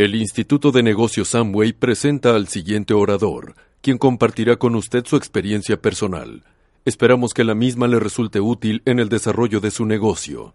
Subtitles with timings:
[0.00, 5.76] El Instituto de Negocios Amway presenta al siguiente orador, quien compartirá con usted su experiencia
[5.76, 6.42] personal.
[6.86, 10.54] Esperamos que la misma le resulte útil en el desarrollo de su negocio.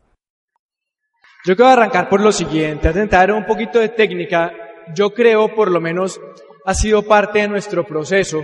[1.46, 4.52] Yo quiero arrancar por lo siguiente, atentar un poquito de técnica.
[4.96, 6.20] Yo creo, por lo menos,
[6.66, 8.42] ha sido parte de nuestro proceso,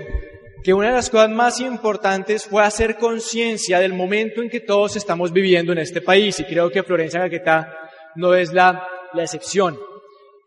[0.64, 4.96] que una de las cosas más importantes fue hacer conciencia del momento en que todos
[4.96, 9.80] estamos viviendo en este país, y creo que Florencia Gaquetá no es la excepción.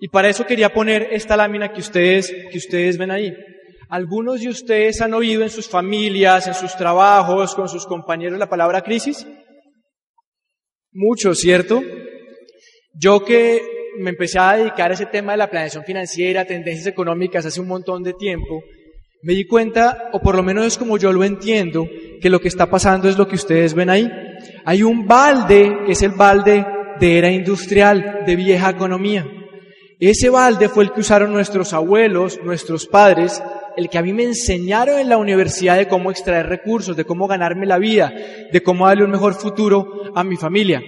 [0.00, 3.32] Y para eso quería poner esta lámina que ustedes, que ustedes ven ahí.
[3.88, 8.48] Algunos de ustedes han oído en sus familias, en sus trabajos, con sus compañeros la
[8.48, 9.26] palabra crisis.
[10.92, 11.82] Muchos, ¿cierto?
[12.92, 13.62] Yo que
[13.98, 17.68] me empecé a dedicar a ese tema de la planeación financiera, tendencias económicas hace un
[17.68, 18.62] montón de tiempo,
[19.22, 21.88] me di cuenta, o por lo menos es como yo lo entiendo,
[22.20, 24.10] que lo que está pasando es lo que ustedes ven ahí.
[24.66, 26.66] Hay un balde, que es el balde
[27.00, 29.26] de era industrial, de vieja economía.
[30.10, 33.42] Ese balde fue el que usaron nuestros abuelos, nuestros padres,
[33.76, 37.26] el que a mí me enseñaron en la universidad de cómo extraer recursos, de cómo
[37.26, 38.12] ganarme la vida,
[38.52, 40.82] de cómo darle un mejor futuro a mi familia.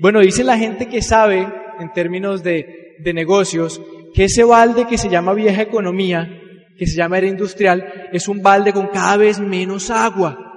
[0.00, 1.48] Bueno, dice la gente que sabe,
[1.80, 3.80] en términos de, de negocios,
[4.12, 6.28] que ese balde que se llama vieja economía,
[6.76, 10.47] que se llama era industrial, es un balde con cada vez menos agua.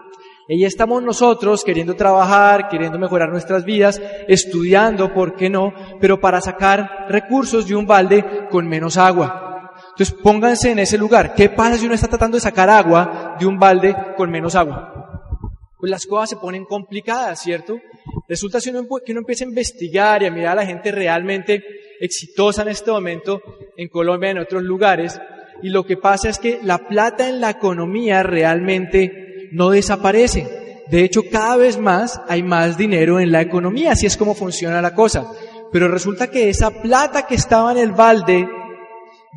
[0.53, 5.73] Y estamos nosotros queriendo trabajar, queriendo mejorar nuestras vidas, estudiando, ¿por qué no?
[6.01, 9.71] Pero para sacar recursos de un balde con menos agua.
[9.91, 11.35] Entonces pónganse en ese lugar.
[11.35, 15.39] ¿Qué pasa si uno está tratando de sacar agua de un balde con menos agua?
[15.79, 17.79] Pues las cosas se ponen complicadas, ¿cierto?
[18.27, 21.63] Resulta que uno, que uno empieza a investigar y a mirar a la gente realmente
[22.01, 23.41] exitosa en este momento
[23.77, 25.17] en Colombia y en otros lugares,
[25.63, 30.83] y lo que pasa es que la plata en la economía realmente no desaparece.
[30.89, 34.81] De hecho, cada vez más hay más dinero en la economía, así es como funciona
[34.81, 35.25] la cosa.
[35.71, 38.47] Pero resulta que esa plata que estaba en el balde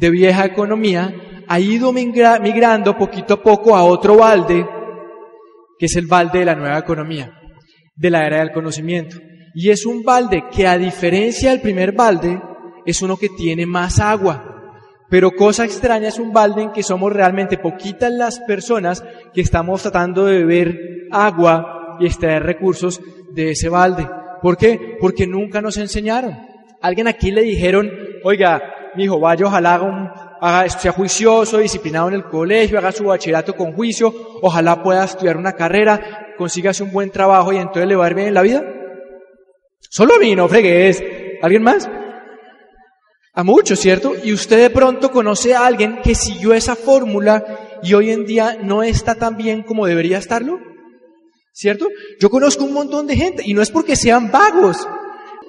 [0.01, 1.15] de vieja economía
[1.47, 4.67] ha ido migrando poquito a poco a otro balde,
[5.78, 7.33] que es el balde de la nueva economía,
[7.94, 9.17] de la era del conocimiento.
[9.55, 12.41] Y es un balde que a diferencia del primer balde,
[12.84, 14.53] es uno que tiene más agua.
[15.09, 19.82] Pero cosa extraña es un balde en que somos realmente poquitas las personas que estamos
[19.82, 23.00] tratando de beber agua y extraer recursos
[23.32, 24.09] de ese balde.
[24.41, 24.97] ¿Por qué?
[25.00, 26.37] Porque nunca nos enseñaron.
[26.81, 27.91] Alguien aquí le dijeron,
[28.25, 28.62] oiga,
[28.94, 33.54] mi hijo, vaya, ojalá haga, un, sea juicioso, disciplinado en el colegio, haga su bachillerato
[33.54, 34.12] con juicio,
[34.43, 38.14] ojalá pueda estudiar una carrera, consígase un buen trabajo y entonces le va a ir
[38.14, 38.62] bien en la vida.
[39.81, 41.03] Solo a no fregues.
[41.41, 41.88] ¿Alguien más?
[43.37, 44.15] A muchos, ¿cierto?
[44.22, 48.56] Y usted de pronto conoce a alguien que siguió esa fórmula y hoy en día
[48.62, 50.61] no está tan bien como debería estarlo.
[51.53, 51.89] ¿Cierto?
[52.21, 54.89] Yo conozco un montón de gente y no es porque sean vagos,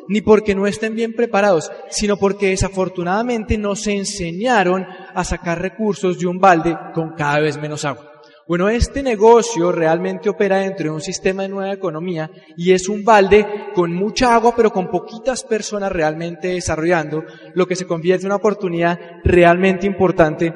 [0.08, 6.20] ni porque no estén bien preparados, sino porque desafortunadamente no se enseñaron a sacar recursos
[6.20, 8.15] de un balde con cada vez menos agua.
[8.48, 13.04] Bueno, este negocio realmente opera dentro de un sistema de nueva economía y es un
[13.04, 17.24] balde con mucha agua pero con poquitas personas realmente desarrollando,
[17.56, 20.54] lo que se convierte en una oportunidad realmente importante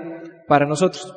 [0.47, 1.11] para nosotros.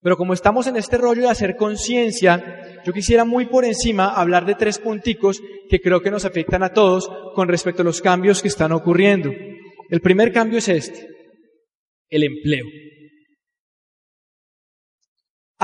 [0.00, 4.46] Pero como estamos en este rollo de hacer conciencia, yo quisiera muy por encima hablar
[4.46, 8.40] de tres punticos que creo que nos afectan a todos con respecto a los cambios
[8.40, 9.30] que están ocurriendo.
[9.90, 11.06] El primer cambio es este,
[12.08, 12.64] el empleo.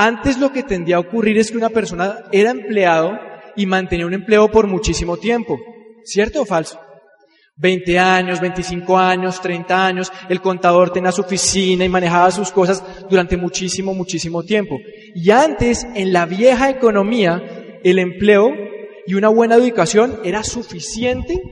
[0.01, 3.19] Antes lo que tendía a ocurrir es que una persona era empleado
[3.57, 5.59] y mantenía un empleo por muchísimo tiempo.
[6.05, 6.79] ¿Cierto o falso?
[7.57, 12.81] 20 años, 25 años, 30 años, el contador tenía su oficina y manejaba sus cosas
[13.11, 14.77] durante muchísimo, muchísimo tiempo.
[15.17, 17.43] Y antes, en la vieja economía,
[17.83, 18.53] el empleo
[19.05, 21.43] y una buena educación era suficiente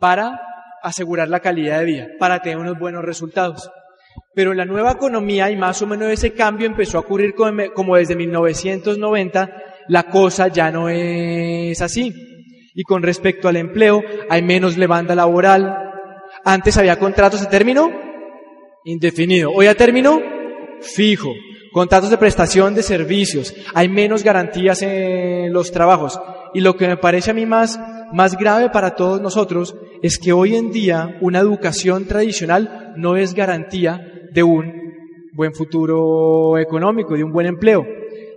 [0.00, 0.40] para
[0.82, 3.70] asegurar la calidad de vida, para tener unos buenos resultados.
[4.34, 7.96] Pero en la nueva economía, y más o menos ese cambio empezó a ocurrir como
[7.96, 9.50] desde 1990,
[9.88, 12.14] la cosa ya no es así.
[12.74, 15.76] Y con respecto al empleo, hay menos levanta laboral.
[16.44, 17.90] Antes había contratos a término
[18.84, 19.50] indefinido.
[19.52, 20.20] Hoy a término
[20.80, 21.32] fijo.
[21.72, 23.54] Contratos de prestación de servicios.
[23.74, 26.18] Hay menos garantías en los trabajos.
[26.54, 27.78] Y lo que me parece a mí más,
[28.12, 33.34] más grave para todos nosotros es que hoy en día una educación tradicional no es
[33.34, 34.92] garantía de un
[35.32, 37.86] buen futuro económico, de un buen empleo.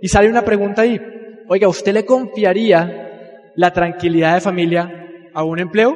[0.00, 1.00] Y sale una pregunta ahí,
[1.48, 4.90] oiga, ¿usted le confiaría la tranquilidad de familia
[5.32, 5.94] a un empleo?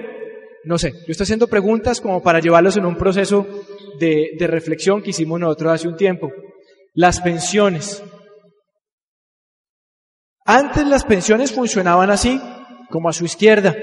[0.65, 3.47] No sé, yo estoy haciendo preguntas como para llevarlos en un proceso
[3.99, 6.31] de, de reflexión que hicimos nosotros hace un tiempo.
[6.95, 8.03] Las pensiones.
[10.45, 12.41] Antes las pensiones funcionaban así,
[12.91, 13.75] como a su izquierda.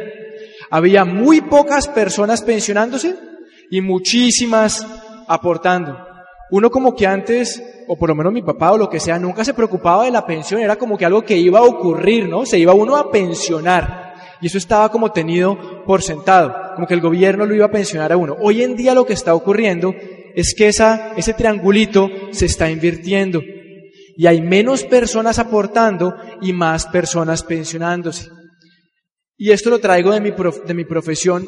[0.70, 3.16] Había muy pocas personas pensionándose
[3.72, 4.86] y muchísimas
[5.28, 6.07] aportando.
[6.50, 9.44] Uno como que antes, o por lo menos mi papá o lo que sea, nunca
[9.44, 12.46] se preocupaba de la pensión, era como que algo que iba a ocurrir, ¿no?
[12.46, 14.16] Se iba uno a pensionar.
[14.40, 18.12] Y eso estaba como tenido por sentado, como que el gobierno lo iba a pensionar
[18.12, 18.36] a uno.
[18.40, 19.94] Hoy en día lo que está ocurriendo
[20.36, 23.42] es que esa, ese triangulito se está invirtiendo.
[24.16, 28.30] Y hay menos personas aportando y más personas pensionándose.
[29.38, 31.48] Y esto lo traigo de mi, de mi profesión.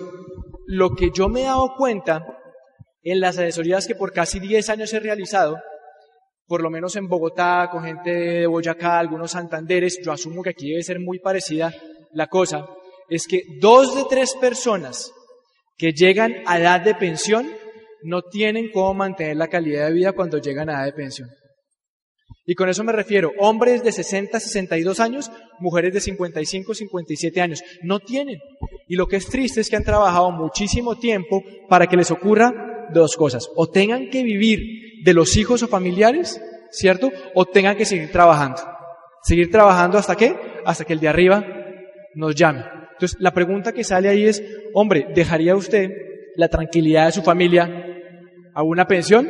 [0.67, 2.23] Lo que yo me he dado cuenta
[3.03, 5.57] en las asesorías que por casi 10 años he realizado,
[6.47, 10.69] por lo menos en Bogotá, con gente de Boyacá, algunos Santanderes, yo asumo que aquí
[10.69, 11.73] debe ser muy parecida
[12.11, 12.65] la cosa,
[13.07, 15.11] es que dos de tres personas
[15.77, 17.47] que llegan a edad de pensión
[18.03, 21.29] no tienen cómo mantener la calidad de vida cuando llegan a edad de pensión.
[22.45, 27.63] Y con eso me refiero, hombres de 60, 62 años, mujeres de 55, 57 años,
[27.83, 28.39] no tienen.
[28.87, 32.68] Y lo que es triste es que han trabajado muchísimo tiempo para que les ocurra
[32.93, 33.49] dos cosas.
[33.55, 36.41] O tengan que vivir de los hijos o familiares,
[36.71, 37.11] ¿cierto?
[37.35, 38.61] O tengan que seguir trabajando.
[39.23, 40.35] Seguir trabajando hasta qué?
[40.65, 41.45] Hasta que el de arriba
[42.15, 42.63] nos llame.
[42.93, 44.43] Entonces, la pregunta que sale ahí es,
[44.73, 45.89] hombre, ¿dejaría usted
[46.35, 47.85] la tranquilidad de su familia
[48.53, 49.29] a una pensión?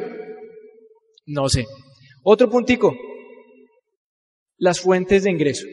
[1.25, 1.65] No sé.
[2.23, 2.95] Otro puntico,
[4.57, 5.65] las fuentes de ingreso.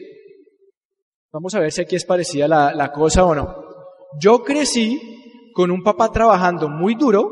[1.31, 3.63] Vamos a ver si aquí es parecida la, la cosa o no.
[4.19, 4.99] Yo crecí
[5.53, 7.29] con un papá trabajando muy duro,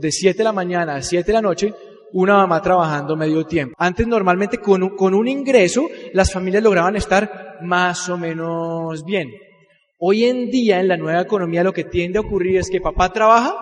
[0.00, 1.74] de 7 de la mañana a 7 de la noche,
[2.12, 3.74] una mamá trabajando medio tiempo.
[3.78, 9.30] Antes normalmente con un, con un ingreso las familias lograban estar más o menos bien.
[9.98, 13.12] Hoy en día en la nueva economía lo que tiende a ocurrir es que papá
[13.12, 13.54] trabaja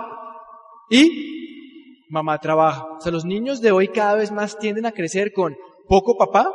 [0.91, 2.85] y mamá trabaja.
[2.97, 5.57] O sea, los niños de hoy cada vez más tienden a crecer con
[5.89, 6.49] poco papá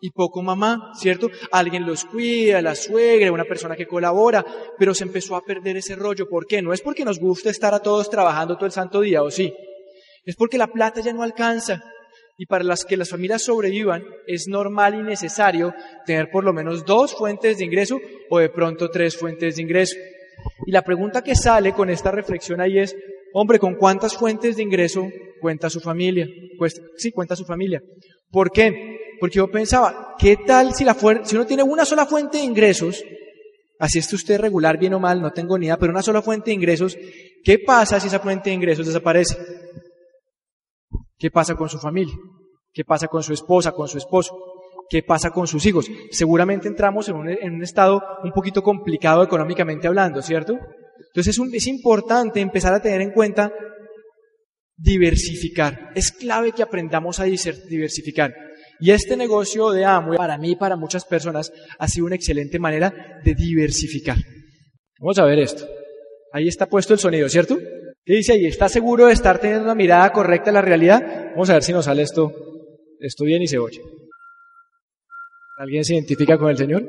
[0.00, 1.30] y poco mamá, ¿cierto?
[1.50, 4.44] Alguien los cuida, la suegra, una persona que colabora,
[4.78, 6.28] pero se empezó a perder ese rollo.
[6.28, 6.62] ¿Por qué?
[6.62, 9.52] No es porque nos guste estar a todos trabajando todo el santo día, ¿o sí?
[10.24, 11.82] Es porque la plata ya no alcanza.
[12.38, 15.72] Y para las que las familias sobrevivan, es normal y necesario
[16.04, 17.98] tener por lo menos dos fuentes de ingreso
[18.28, 19.96] o de pronto tres fuentes de ingreso.
[20.66, 22.94] Y la pregunta que sale con esta reflexión ahí es,
[23.32, 25.08] hombre, ¿con cuántas fuentes de ingreso
[25.40, 26.28] cuenta su familia?
[26.58, 27.80] Pues, sí, cuenta su familia.
[28.30, 29.05] ¿Por qué?
[29.18, 33.02] Porque yo pensaba, ¿qué tal si, la si uno tiene una sola fuente de ingresos?
[33.78, 36.50] Así esté usted regular, bien o mal, no tengo ni idea, pero una sola fuente
[36.50, 36.96] de ingresos,
[37.44, 39.36] ¿qué pasa si esa fuente de ingresos desaparece?
[41.18, 42.14] ¿Qué pasa con su familia?
[42.72, 44.36] ¿Qué pasa con su esposa, con su esposo?
[44.88, 45.90] ¿Qué pasa con sus hijos?
[46.10, 50.58] Seguramente entramos en un, un estado un poquito complicado económicamente hablando, ¿cierto?
[51.08, 53.52] Entonces es, es importante empezar a tener en cuenta
[54.76, 55.90] diversificar.
[55.94, 58.34] Es clave que aprendamos a diversificar.
[58.78, 62.58] Y este negocio de Amway, para mí y para muchas personas, ha sido una excelente
[62.58, 64.16] manera de diversificar.
[64.98, 65.66] Vamos a ver esto.
[66.32, 67.58] Ahí está puesto el sonido, ¿cierto?
[68.04, 68.46] ¿Qué dice ahí?
[68.46, 71.30] ¿Está seguro de estar teniendo una mirada correcta a la realidad?
[71.30, 72.32] Vamos a ver si nos sale esto,
[73.00, 73.80] esto bien y se oye.
[75.58, 76.84] ¿Alguien se identifica con el Señor?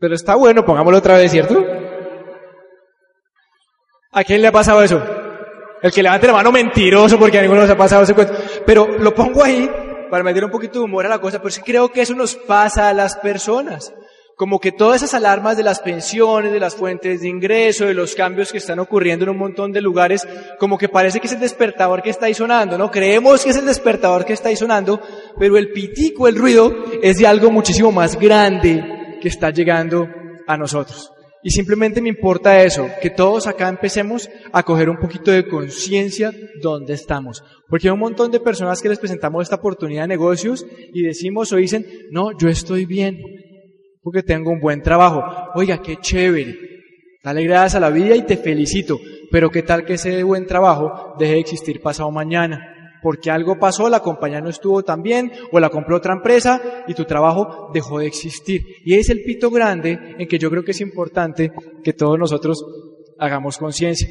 [0.00, 1.64] Pero está bueno, pongámoslo otra vez, ¿cierto?
[4.12, 5.17] ¿A quién le ha pasado eso?
[5.82, 8.34] El que levante la mano mentiroso porque a ninguno nos ha pasado ese cuento.
[8.66, 9.70] Pero lo pongo ahí
[10.10, 12.88] para meter un poquito de humor a la cosa, pero creo que eso nos pasa
[12.88, 13.92] a las personas.
[14.36, 18.14] Como que todas esas alarmas de las pensiones, de las fuentes de ingreso, de los
[18.14, 20.26] cambios que están ocurriendo en un montón de lugares,
[20.60, 22.88] como que parece que es el despertador que está ahí sonando, ¿no?
[22.88, 25.00] Creemos que es el despertador que está ahí sonando,
[25.38, 26.72] pero el pitico, el ruido,
[27.02, 30.06] es de algo muchísimo más grande que está llegando
[30.46, 31.12] a nosotros.
[31.42, 36.32] Y simplemente me importa eso, que todos acá empecemos a coger un poquito de conciencia
[36.60, 37.44] dónde estamos.
[37.68, 41.52] Porque hay un montón de personas que les presentamos esta oportunidad de negocios y decimos
[41.52, 43.18] o dicen, no, yo estoy bien,
[44.02, 45.22] porque tengo un buen trabajo.
[45.54, 46.58] Oiga, qué chévere.
[47.22, 48.98] Dale gracias a la vida y te felicito.
[49.30, 53.88] Pero qué tal que ese buen trabajo deje de existir pasado mañana porque algo pasó,
[53.88, 57.98] la compañía no estuvo tan bien, o la compró otra empresa y tu trabajo dejó
[57.98, 58.62] de existir.
[58.84, 61.52] Y es el pito grande en que yo creo que es importante
[61.82, 62.64] que todos nosotros
[63.18, 64.08] hagamos conciencia.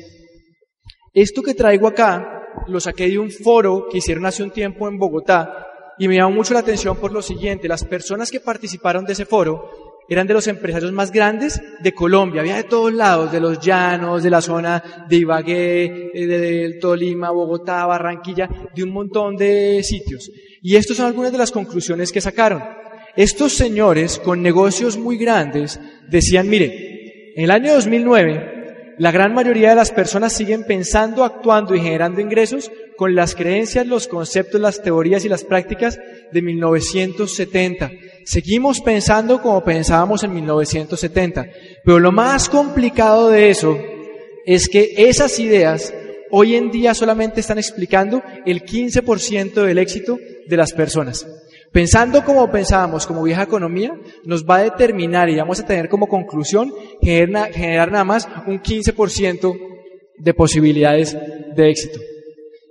[1.13, 4.98] Esto que traigo acá lo saqué de un foro que hicieron hace un tiempo en
[4.98, 5.65] Bogotá
[5.98, 9.25] y me llamó mucho la atención por lo siguiente, las personas que participaron de ese
[9.25, 13.60] foro eran de los empresarios más grandes de Colombia, había de todos lados, de los
[13.60, 19.82] llanos, de la zona de Ibagué, eh, del Tolima, Bogotá, Barranquilla, de un montón de
[19.84, 20.32] sitios.
[20.62, 22.64] Y estas son algunas de las conclusiones que sacaron.
[23.16, 28.58] Estos señores con negocios muy grandes decían, mire, en el año 2009
[29.00, 33.88] la gran mayoría de las personas siguen pensando, actuando y generando ingresos con las creencias,
[33.88, 35.98] los conceptos, las teorías y las prácticas
[36.32, 37.92] de 1970.
[38.25, 41.46] Seguimos pensando como pensábamos en 1970,
[41.86, 43.77] pero lo más complicado de eso
[44.46, 45.94] es que esas ideas
[46.32, 51.25] hoy en día solamente están explicando el 15% del éxito de las personas.
[51.72, 56.08] Pensando como pensábamos, como vieja economía, nos va a determinar y vamos a tener como
[56.08, 59.54] conclusión generar, nada más un 15%
[60.18, 61.16] de posibilidades
[61.56, 62.00] de éxito.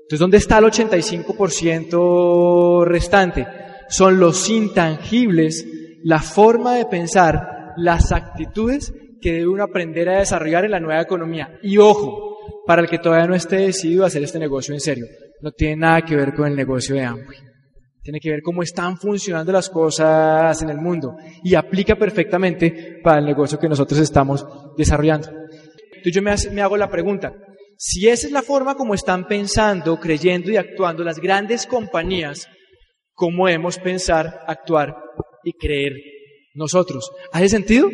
[0.06, 3.44] Entonces, ¿dónde está el 85% restante?
[3.88, 5.66] Son los intangibles,
[6.04, 11.02] la forma de pensar, las actitudes que debe uno aprender a desarrollar en la nueva
[11.02, 11.58] economía.
[11.60, 12.36] Y ojo,
[12.66, 15.06] para el que todavía no esté decidido a hacer este negocio en serio,
[15.40, 17.38] no tiene nada que ver con el negocio de Amway.
[18.00, 23.18] Tiene que ver cómo están funcionando las cosas en el mundo y aplica perfectamente para
[23.18, 24.46] el negocio que nosotros estamos
[24.76, 25.28] desarrollando.
[25.28, 26.22] Entonces yo
[26.52, 27.32] me, hago la pregunta,
[27.78, 32.48] si esa es la forma como están pensando, creyendo y actuando las grandes compañías,
[33.12, 34.96] ¿cómo debemos pensar, actuar
[35.44, 35.92] y creer
[36.54, 37.10] nosotros?
[37.32, 37.90] ¿Hace sentido?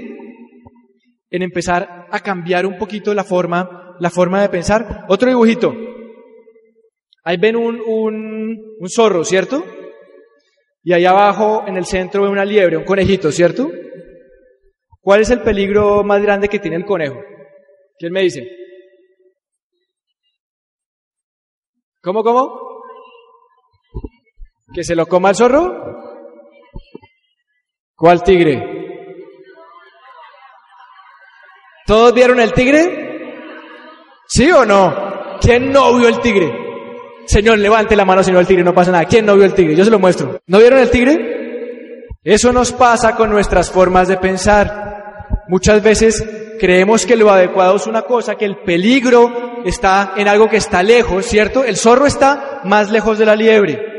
[1.31, 5.05] En empezar a cambiar un poquito la forma, la forma de pensar.
[5.09, 5.75] Otro dibujito.
[7.25, 9.65] Ahí ven un, un, un zorro, ¿cierto?
[10.85, 13.71] Y ahí abajo, en el centro, ven una liebre, un conejito, ¿cierto?
[15.01, 17.21] ¿Cuál es el peligro más grande que tiene el conejo?
[17.99, 18.62] ¿Quién me dice?
[22.03, 22.83] ¿Cómo, cómo?
[24.75, 26.03] ¿Que se lo coma el zorro?
[27.95, 28.61] ¿Cuál tigre?
[31.87, 33.37] ¿Todos vieron el tigre?
[34.27, 35.39] ¿Sí o no?
[35.41, 36.53] ¿Quién no vio el tigre?
[37.27, 39.05] Señor, levante la mano si no el tigre, no pasa nada.
[39.05, 39.77] ¿Quién no vio el tigre?
[39.77, 40.41] Yo se lo muestro.
[40.47, 42.09] ¿No vieron el tigre?
[42.25, 45.29] Eso nos pasa con nuestras formas de pensar.
[45.47, 50.49] Muchas veces creemos que lo adecuado es una cosa, que el peligro está en algo
[50.49, 51.65] que está lejos, ¿cierto?
[51.65, 53.93] El zorro está más lejos de la liebre.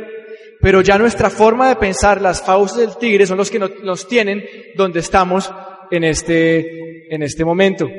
[0.62, 4.43] Pero ya nuestra forma de pensar, las fauces del tigre son los que nos tienen
[4.75, 5.53] donde estamos
[5.91, 7.89] en este, en este momento.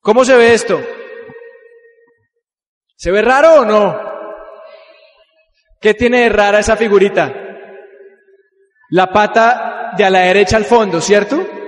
[0.00, 0.80] ¿Cómo se ve esto?
[2.96, 4.10] ¿Se ve raro o no?
[5.80, 7.32] ¿Qué tiene de rara esa figurita?
[8.90, 11.59] La pata de a la derecha al fondo, ¿cierto?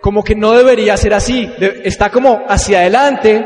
[0.00, 1.50] Como que no debería ser así.
[1.84, 3.44] Está como hacia adelante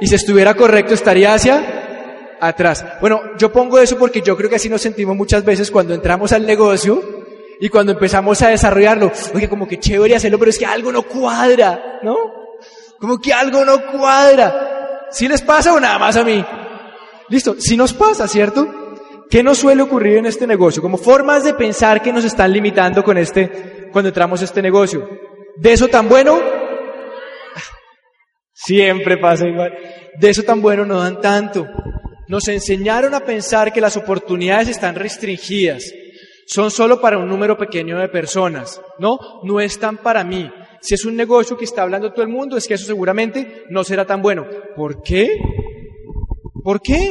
[0.00, 2.84] y si estuviera correcto estaría hacia atrás.
[3.00, 6.32] Bueno, yo pongo eso porque yo creo que así nos sentimos muchas veces cuando entramos
[6.32, 7.02] al negocio
[7.60, 9.10] y cuando empezamos a desarrollarlo.
[9.34, 12.16] Oye, como que chévere hacerlo, pero es que algo no cuadra, ¿no?
[12.98, 15.08] Como que algo no cuadra.
[15.10, 16.44] ¿Sí les pasa o nada más a mí?
[17.28, 18.66] Listo, si nos pasa, ¿cierto?
[19.30, 20.80] ¿Qué nos suele ocurrir en este negocio?
[20.80, 25.06] Como formas de pensar que nos están limitando con este, cuando entramos a este negocio.
[25.60, 26.40] ¿De eso tan bueno?
[28.52, 29.76] Siempre pasa igual.
[30.18, 31.66] De eso tan bueno no dan tanto.
[32.28, 35.92] Nos enseñaron a pensar que las oportunidades están restringidas.
[36.46, 38.80] Son solo para un número pequeño de personas.
[38.98, 40.50] No, no están para mí.
[40.80, 43.82] Si es un negocio que está hablando todo el mundo, es que eso seguramente no
[43.82, 44.46] será tan bueno.
[44.76, 45.38] ¿Por qué?
[46.62, 47.10] ¿Por qué?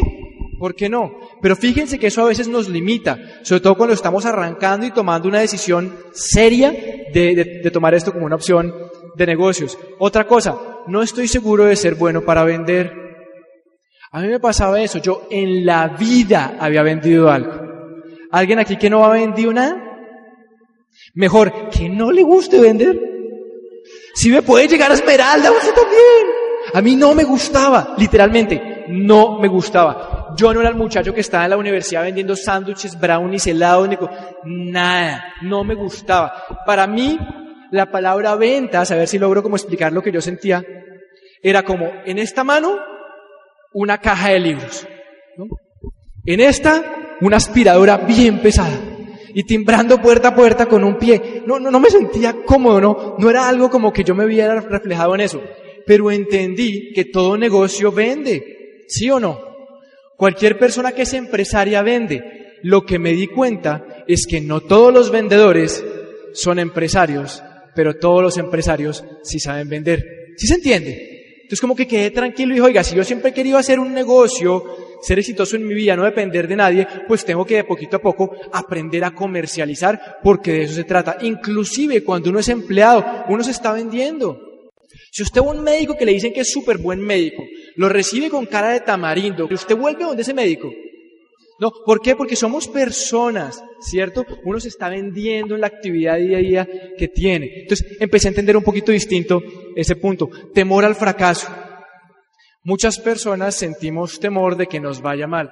[0.58, 1.12] ¿Por qué no?
[1.48, 5.30] Pero fíjense que eso a veces nos limita, sobre todo cuando estamos arrancando y tomando
[5.30, 6.72] una decisión seria
[7.13, 8.75] de, tomar esto como una opción
[9.16, 9.80] de negocios.
[9.98, 12.92] Otra cosa, no estoy seguro de ser bueno para vender.
[14.12, 17.54] A mí me pasaba eso, yo en la vida había vendido algo.
[18.30, 19.82] ¿Alguien aquí que no ha vendido nada?
[21.13, 23.00] Mejor, que no le guste vender.
[24.16, 26.27] Si me puede llegar a Esmeralda, usted también.
[26.74, 30.34] A mí no me gustaba, literalmente, no me gustaba.
[30.36, 33.89] Yo no era el muchacho que estaba en la universidad vendiendo sándwiches, brownies, helados,
[34.44, 36.44] nada, no me gustaba.
[36.65, 37.17] Para mí,
[37.72, 40.63] la palabra ventas, a ver si logro como explicar lo que yo sentía,
[41.41, 42.77] era como en esta mano
[43.74, 44.88] una caja de libros,
[46.25, 48.79] en esta una aspiradora bien pesada
[49.34, 51.44] y timbrando puerta a puerta con un pie.
[51.46, 54.60] No, no, no me sentía cómodo, no, no era algo como que yo me viera
[54.60, 55.41] reflejado en eso,
[55.86, 58.56] pero entendí que todo negocio vende,
[58.88, 59.39] ¿sí o no?
[60.15, 62.58] Cualquier persona que es empresaria vende.
[62.63, 65.84] Lo que me di cuenta es que no todos los vendedores
[66.34, 67.44] son empresarios
[67.77, 70.34] pero todos los empresarios sí saben vender.
[70.36, 71.36] ¿Sí se entiende?
[71.44, 73.94] Entonces como que quedé tranquilo y dije, oiga, si yo siempre he querido hacer un
[73.94, 77.98] negocio, ser exitoso en mi vida, no depender de nadie, pues tengo que de poquito
[77.98, 81.17] a poco aprender a comercializar, porque de eso se trata.
[81.22, 84.41] Inclusive cuando uno es empleado, uno se está vendiendo.
[85.12, 87.44] Si usted va un médico que le dicen que es súper buen médico,
[87.77, 90.69] lo recibe con cara de tamarindo, usted vuelve donde ese médico.
[91.60, 92.15] No, ¿por qué?
[92.15, 94.25] Porque somos personas, ¿cierto?
[94.43, 96.67] Uno se está vendiendo en la actividad día a día
[96.98, 97.50] que tiene.
[97.62, 99.41] Entonces empecé a entender un poquito distinto
[99.75, 100.29] ese punto.
[100.53, 101.48] Temor al fracaso.
[102.63, 105.51] Muchas personas sentimos temor de que nos vaya mal.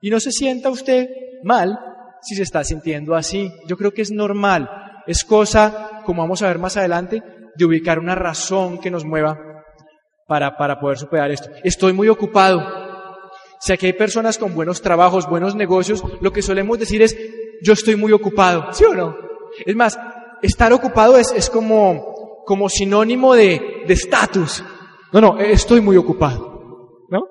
[0.00, 1.08] Y no se sienta usted
[1.42, 1.78] mal
[2.22, 3.50] si se está sintiendo así.
[3.66, 4.70] Yo creo que es normal.
[5.06, 7.22] Es cosa, como vamos a ver más adelante,
[7.56, 9.53] de ubicar una razón que nos mueva
[10.26, 11.48] para, para poder superar esto.
[11.62, 12.62] Estoy muy ocupado.
[13.60, 17.16] Si aquí hay personas con buenos trabajos, buenos negocios, lo que solemos decir es,
[17.62, 18.72] yo estoy muy ocupado.
[18.72, 19.16] ¿Sí o no?
[19.64, 19.98] Es más,
[20.42, 24.62] estar ocupado es, es como, como sinónimo de estatus.
[25.12, 27.06] no, no, estoy muy ocupado.
[27.08, 27.22] ¿No?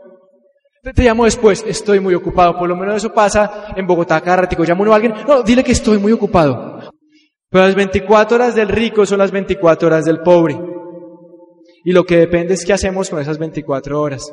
[0.81, 2.57] Te, te, llamo después, estoy muy ocupado.
[2.57, 4.63] Por lo menos eso pasa en Bogotá cada ratico.
[4.63, 6.79] Llamo uno a alguien, no, dile que estoy muy ocupado.
[7.49, 10.72] Pero las 24 horas del rico son las 24 horas del pobre.
[11.83, 14.31] Y lo que depende es qué hacemos con esas 24 horas.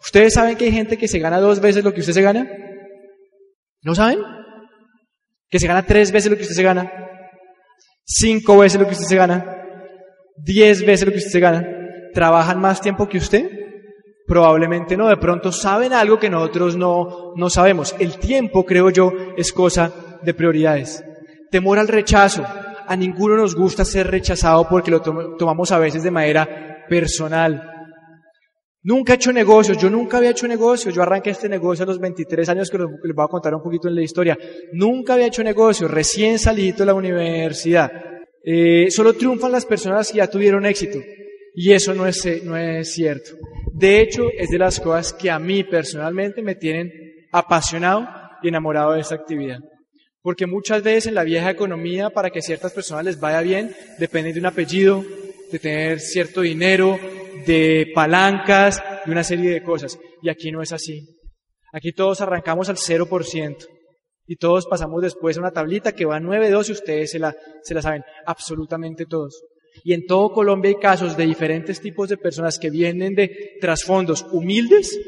[0.00, 2.48] ¿Ustedes saben que hay gente que se gana dos veces lo que usted se gana?
[3.82, 4.20] ¿No saben?
[5.48, 6.90] Que se gana tres veces lo que usted se gana.
[8.04, 9.44] Cinco veces lo que usted se gana.
[10.36, 11.66] Diez veces lo que usted se gana.
[12.14, 13.50] ¿Trabajan más tiempo que usted?
[14.26, 15.08] Probablemente no.
[15.08, 17.96] De pronto saben algo que nosotros no, no sabemos.
[17.98, 19.92] El tiempo, creo yo, es cosa
[20.22, 21.04] de prioridades.
[21.50, 22.44] Temor al rechazo.
[22.86, 27.52] A ninguno nos gusta ser rechazado porque lo tomamos a veces de manera personal.
[28.82, 31.98] Nunca he hecho negocios, yo nunca había hecho negocios, yo arranqué este negocio a los
[31.98, 34.36] 23 años que les voy a contar un poquito en la historia.
[34.74, 37.90] Nunca había hecho negocios, recién salido de la universidad.
[38.44, 40.98] Eh, solo triunfan las personas que ya tuvieron éxito.
[41.54, 43.30] Y eso no es, no es cierto.
[43.72, 46.92] De hecho, es de las cosas que a mí personalmente me tienen
[47.32, 48.06] apasionado
[48.42, 49.60] y enamorado de esta actividad.
[50.20, 54.34] Porque muchas veces en la vieja economía, para que ciertas personas les vaya bien, depende
[54.34, 55.02] de un apellido,
[55.52, 56.98] de tener cierto dinero,
[57.46, 59.98] de palancas, de una serie de cosas.
[60.22, 61.06] Y aquí no es así.
[61.72, 63.66] Aquí todos arrancamos al 0%.
[64.26, 67.18] Y todos pasamos después a una tablita que va a 9, 2 y ustedes se
[67.18, 68.02] la, se la saben.
[68.26, 69.42] Absolutamente todos.
[69.84, 74.24] Y en todo Colombia hay casos de diferentes tipos de personas que vienen de trasfondos
[74.30, 74.98] humildes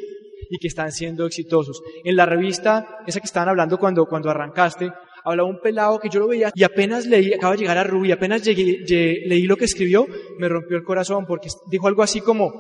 [0.50, 1.82] y que están siendo exitosos.
[2.02, 4.90] En la revista, esa que estaban hablando cuando, cuando arrancaste,
[5.24, 8.12] hablaba un pelado que yo lo veía y apenas leí, acaba de llegar a Rubí,
[8.12, 8.84] apenas llegué,
[9.26, 10.06] leí lo que escribió,
[10.38, 12.52] me rompió el corazón porque dijo algo así como,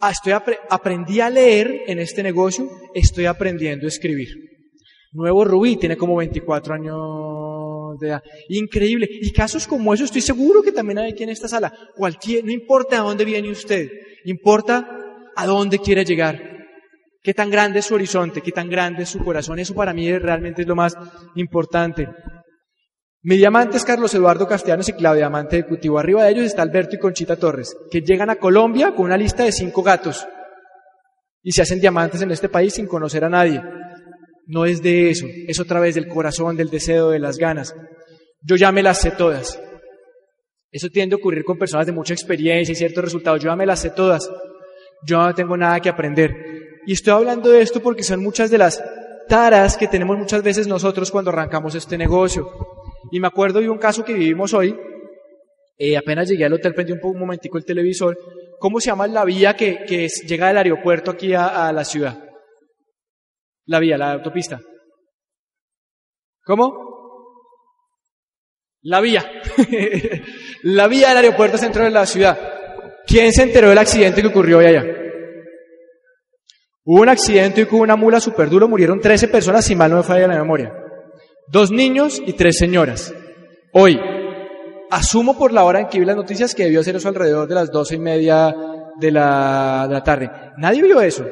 [0.00, 0.34] ah, estoy
[0.68, 4.28] aprendí a leer en este negocio, estoy aprendiendo a escribir.
[5.12, 8.22] Nuevo Rubí, tiene como 24 años de edad.
[8.48, 9.08] Increíble.
[9.08, 11.72] Y casos como eso estoy seguro que también hay aquí en esta sala.
[11.94, 13.88] Cualquier, no importa a dónde viene usted,
[14.24, 14.88] importa
[15.36, 16.53] a dónde quiere llegar.
[17.24, 18.42] ¿Qué tan grande es su horizonte?
[18.42, 19.58] ¿Qué tan grande es su corazón?
[19.58, 20.94] Eso para mí realmente es lo más
[21.36, 22.06] importante.
[23.22, 25.98] Mi diamante es Carlos Eduardo Castellanos y Claudia Diamante Ejecutivo.
[25.98, 29.42] Arriba de ellos está Alberto y Conchita Torres, que llegan a Colombia con una lista
[29.42, 30.28] de cinco gatos
[31.42, 33.62] y se hacen diamantes en este país sin conocer a nadie.
[34.46, 37.74] No es de eso, es otra vez del corazón, del deseo, de las ganas.
[38.42, 39.58] Yo ya me las sé todas.
[40.70, 43.40] Eso tiende a ocurrir con personas de mucha experiencia y ciertos resultados.
[43.40, 44.30] Yo ya me las sé todas.
[45.06, 46.63] Yo no tengo nada que aprender.
[46.86, 48.82] Y estoy hablando de esto porque son muchas de las
[49.28, 52.50] taras que tenemos muchas veces nosotros cuando arrancamos este negocio.
[53.10, 54.76] Y me acuerdo de un caso que vivimos hoy,
[55.78, 58.16] eh, apenas llegué al hotel, prendí un, momentico el televisor,
[58.58, 62.18] ¿cómo se llama la vía que, que llega del aeropuerto aquí a, a la ciudad?
[63.66, 64.60] La vía, la autopista.
[66.44, 66.84] ¿Cómo?
[68.82, 69.24] La vía.
[70.62, 72.38] la vía del aeropuerto central de la ciudad.
[73.06, 75.03] ¿Quién se enteró del accidente que ocurrió hoy allá?
[76.86, 79.96] Hubo un accidente y hubo una mula super duro, murieron 13 personas, si mal no
[79.98, 80.72] me falla la memoria.
[81.48, 83.14] Dos niños y tres señoras.
[83.72, 83.98] Hoy,
[84.90, 87.54] asumo por la hora en que vi las noticias que debió ser eso alrededor de
[87.54, 88.54] las doce y media
[89.00, 90.30] de la, de la tarde.
[90.58, 91.26] Nadie vio eso.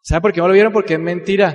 [0.00, 0.72] ¿Sabe por qué no lo vieron?
[0.72, 1.54] Porque es mentira.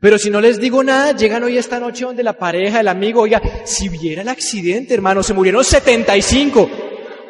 [0.00, 3.22] Pero si no les digo nada, llegan hoy esta noche donde la pareja, el amigo,
[3.22, 6.87] oiga, si viera el accidente, hermano, se murieron 75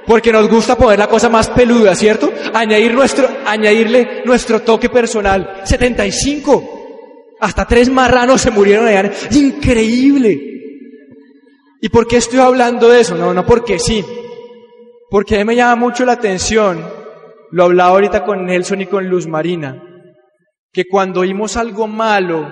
[0.08, 2.32] porque nos gusta poner la cosa más peluda, ¿cierto?
[2.54, 5.60] Añadir nuestro, añadirle nuestro toque personal.
[5.64, 7.36] 75.
[7.38, 9.12] Hasta tres marranos se murieron allá.
[9.30, 10.40] Increíble.
[11.82, 13.16] ¿Y por qué estoy hablando de eso?
[13.16, 14.02] No, no porque sí.
[15.10, 16.82] Porque a mí me llama mucho la atención,
[17.50, 19.82] lo hablaba ahorita con Nelson y con Luz Marina,
[20.72, 22.48] que cuando oímos algo malo,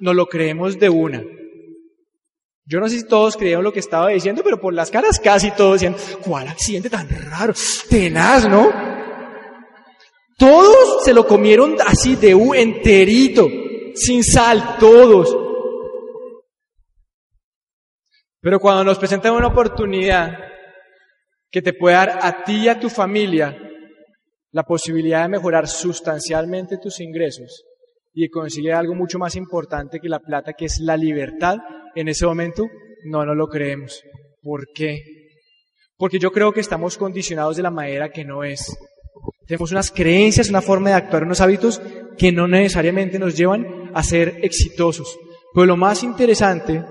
[0.00, 1.22] no lo creemos de una.
[2.70, 5.50] Yo no sé si todos creyeron lo que estaba diciendo, pero por las caras casi
[5.52, 7.54] todos decían, ¿cuál accidente tan raro?
[7.88, 8.70] Tenaz, ¿no?
[10.36, 13.48] Todos se lo comieron así de un enterito,
[13.94, 15.34] sin sal, todos.
[18.40, 20.32] Pero cuando nos presentan una oportunidad
[21.50, 23.56] que te puede dar a ti y a tu familia
[24.52, 27.64] la posibilidad de mejorar sustancialmente tus ingresos
[28.12, 31.56] y conseguir algo mucho más importante que la plata, que es la libertad,
[32.00, 32.68] en ese momento
[33.04, 34.02] no, no lo creemos.
[34.42, 35.02] ¿Por qué?
[35.96, 38.76] Porque yo creo que estamos condicionados de la manera que no es.
[39.46, 41.80] Tenemos unas creencias, una forma de actuar, unos hábitos
[42.16, 45.18] que no necesariamente nos llevan a ser exitosos.
[45.52, 46.84] Pero lo más interesante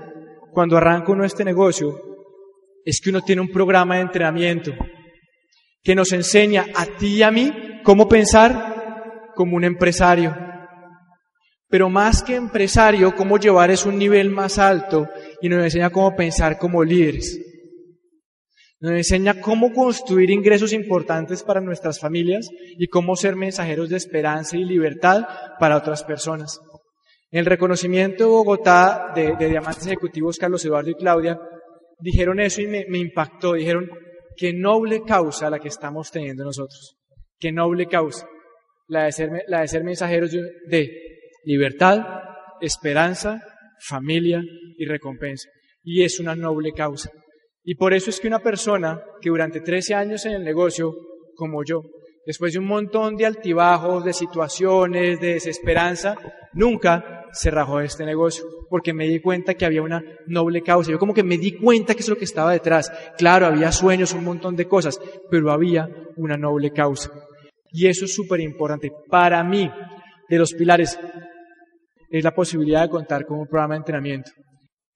[0.52, 1.98] cuando arranca uno este negocio
[2.84, 4.72] es que uno tiene un programa de entrenamiento
[5.82, 10.36] que nos enseña a ti y a mí cómo pensar como un empresario.
[11.68, 15.08] Pero más que empresario, cómo llevar es un nivel más alto
[15.42, 17.38] y nos enseña cómo pensar como líderes.
[18.80, 24.56] Nos enseña cómo construir ingresos importantes para nuestras familias y cómo ser mensajeros de esperanza
[24.56, 25.26] y libertad
[25.58, 26.60] para otras personas.
[27.30, 31.38] En el reconocimiento de Bogotá de, diamantes ejecutivos Carlos Eduardo y Claudia,
[31.98, 33.54] dijeron eso y me, me impactó.
[33.54, 33.90] Dijeron,
[34.36, 36.96] qué noble causa la que estamos teniendo nosotros.
[37.38, 38.26] Qué noble causa.
[38.86, 41.07] La de ser, la de ser mensajeros de
[41.48, 42.04] libertad,
[42.60, 43.40] esperanza,
[43.80, 44.42] familia
[44.76, 45.48] y recompensa.
[45.82, 47.10] Y es una noble causa.
[47.64, 50.92] Y por eso es que una persona que durante 13 años en el negocio,
[51.34, 51.84] como yo,
[52.26, 56.16] después de un montón de altibajos, de situaciones, de desesperanza,
[56.52, 60.90] nunca se rajó de este negocio, porque me di cuenta que había una noble causa.
[60.90, 62.92] Yo como que me di cuenta que es lo que estaba detrás.
[63.16, 67.10] Claro, había sueños, un montón de cosas, pero había una noble causa.
[67.70, 68.92] Y eso es súper importante.
[69.08, 69.70] Para mí,
[70.28, 70.98] de los pilares,
[72.10, 74.30] es la posibilidad de contar con un programa de entrenamiento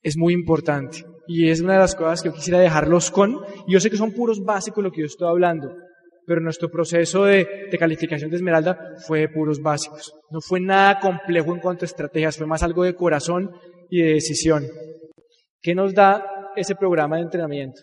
[0.02, 1.04] es muy importante.
[1.26, 3.38] Y es una de las cosas que yo quisiera dejarlos con.
[3.66, 5.74] Y yo sé que son puros básicos lo que yo estoy hablando,
[6.26, 10.12] pero nuestro proceso de, calificación de Esmeralda fue de puros básicos.
[10.30, 13.50] No fue nada complejo en cuanto a estrategias, fue más algo de corazón
[13.88, 14.66] y de decisión.
[15.60, 16.24] ¿Qué nos da
[16.56, 17.82] ese programa de entrenamiento?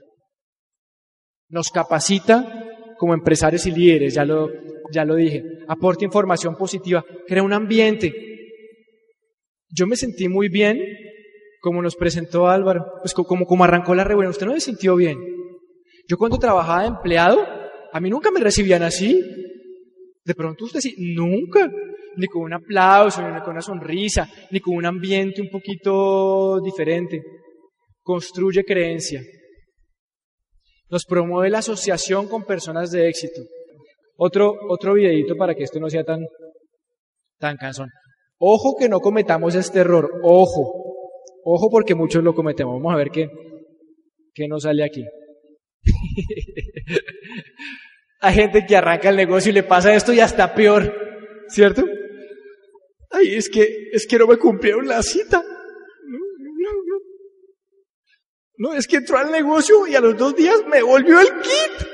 [1.50, 2.66] Nos capacita
[2.98, 4.50] como empresarios y líderes, ya lo,
[4.92, 5.44] ya lo dije.
[5.70, 8.29] Aporta información positiva, crea un ambiente.
[9.70, 10.80] Yo me sentí muy bien
[11.62, 15.18] como nos presentó Álvaro, pues como, como arrancó la reunión, usted no se sintió bien.
[16.08, 17.46] Yo cuando trabajaba de empleado,
[17.92, 19.22] a mí nunca me recibían así.
[20.24, 21.70] De pronto usted sí, nunca,
[22.16, 27.22] ni con un aplauso, ni con una sonrisa, ni con un ambiente un poquito diferente.
[28.02, 29.22] Construye creencia.
[30.90, 33.42] Nos promueve la asociación con personas de éxito.
[34.18, 36.26] Otro, otro videito para que esto no sea tan,
[37.38, 37.90] tan cansón.
[38.40, 40.72] Ojo que no cometamos este error, ojo.
[41.44, 42.76] Ojo porque muchos lo cometemos.
[42.76, 43.30] Vamos a ver qué,
[44.34, 45.06] qué nos sale aquí.
[48.22, 50.94] Hay gente que arranca el negocio y le pasa esto y hasta peor,
[51.48, 51.86] ¿cierto?
[53.12, 55.42] Ay, es que, es que no me cumplieron la cita.
[55.42, 57.00] No, no, no.
[58.58, 61.88] No, es que entró al negocio y a los dos días me volvió el kit.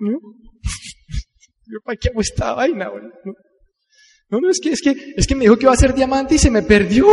[0.00, 0.18] ¿No?
[1.84, 2.90] ¿Para qué hago esta vaina?
[3.24, 3.34] No,
[4.30, 6.38] no, es que, es que, es que me dijo que iba a ser diamante y
[6.38, 7.06] se me perdió.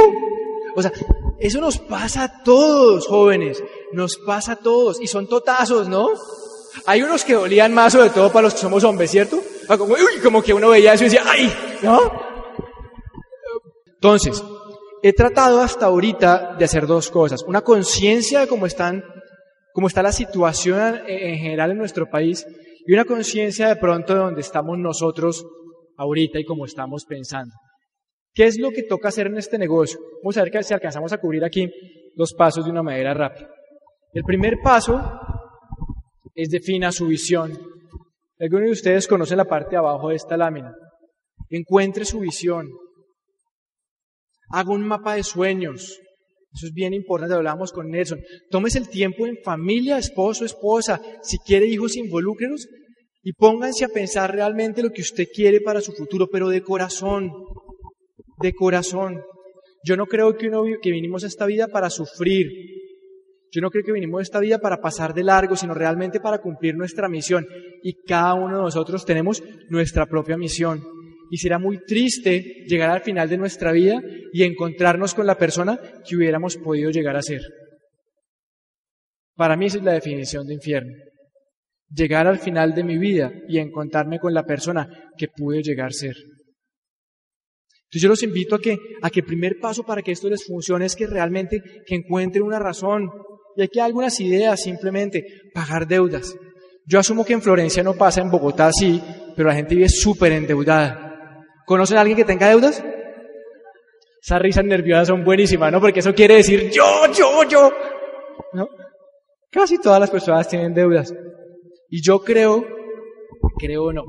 [0.75, 0.91] O sea,
[1.39, 3.63] eso nos pasa a todos, jóvenes.
[3.91, 5.01] Nos pasa a todos.
[5.01, 6.10] Y son totazos, ¿no?
[6.86, 9.41] Hay unos que dolían más, sobre todo para los que somos hombres, ¿cierto?
[9.67, 11.51] Ah, como, como que uno veía eso y decía, ¡ay!
[11.82, 11.99] ¿No?
[13.95, 14.43] Entonces,
[15.01, 17.43] he tratado hasta ahorita de hacer dos cosas.
[17.43, 19.03] Una conciencia de cómo están,
[19.73, 22.45] cómo está la situación en general en nuestro país
[22.86, 25.45] y una conciencia de pronto de donde estamos nosotros
[25.97, 27.53] ahorita y cómo estamos pensando.
[28.33, 29.99] ¿Qué es lo que toca hacer en este negocio?
[30.23, 31.69] Vamos a ver si alcanzamos a cubrir aquí
[32.15, 33.49] los pasos de una manera rápida.
[34.13, 35.01] El primer paso
[36.36, 37.51] es defina su visión.
[38.39, 40.71] Algunos de ustedes conocen la parte de abajo de esta lámina.
[41.49, 42.69] Encuentre su visión.
[44.49, 45.99] Haga un mapa de sueños.
[46.53, 48.19] Eso es bien importante, hablamos con Nelson.
[48.49, 51.01] Tómese el tiempo en familia, esposo, esposa.
[51.21, 52.67] Si quiere hijos, involúcrenos
[53.23, 57.32] y pónganse a pensar realmente lo que usted quiere para su futuro, pero de corazón
[58.39, 59.21] de corazón.
[59.84, 62.47] Yo no creo que, uno, que vinimos a esta vida para sufrir.
[63.51, 66.39] Yo no creo que vinimos a esta vida para pasar de largo, sino realmente para
[66.39, 67.47] cumplir nuestra misión.
[67.82, 70.84] Y cada uno de nosotros tenemos nuestra propia misión.
[71.30, 74.01] Y será muy triste llegar al final de nuestra vida
[74.32, 77.41] y encontrarnos con la persona que hubiéramos podido llegar a ser.
[79.36, 80.93] Para mí esa es la definición de infierno.
[81.89, 85.91] Llegar al final de mi vida y encontrarme con la persona que pude llegar a
[85.91, 86.15] ser.
[87.88, 90.45] Entonces yo los invito a que, a que el primer paso para que esto les
[90.45, 93.10] funcione es que realmente que encuentren una razón.
[93.56, 96.36] Y aquí hay algunas ideas, simplemente pagar deudas.
[96.86, 99.02] Yo asumo que en Florencia no pasa, en Bogotá sí,
[99.36, 101.45] pero la gente vive súper endeudada.
[101.65, 102.84] ¿Conocen a alguien que tenga deudas?
[104.21, 105.80] Esas risas nerviosas son buenísimas, ¿no?
[105.80, 107.71] Porque eso quiere decir yo, yo, yo.
[108.54, 108.67] ¿No?
[109.50, 111.13] Casi todas las personas tienen deudas.
[111.89, 112.65] Y yo creo,
[113.58, 114.04] creo no,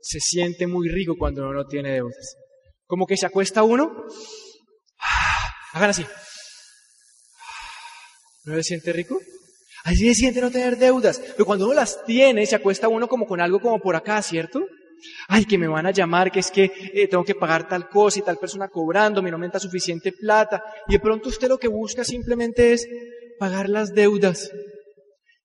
[0.00, 2.36] se siente muy rico cuando uno no tiene deudas.
[2.86, 4.06] Como que se acuesta uno.
[5.72, 6.06] Hagan así.
[8.44, 9.18] ¿No se siente rico?
[9.84, 11.18] Así se siente no tener deudas.
[11.18, 14.64] Pero cuando uno las tiene, se acuesta uno como con algo como por acá, ¿cierto?
[15.28, 18.18] Ay, que me van a llamar, que es que eh, tengo que pagar tal cosa
[18.18, 20.62] y tal persona cobrando, me no aumenta suficiente plata.
[20.88, 22.88] Y de pronto usted lo que busca simplemente es
[23.38, 24.50] pagar las deudas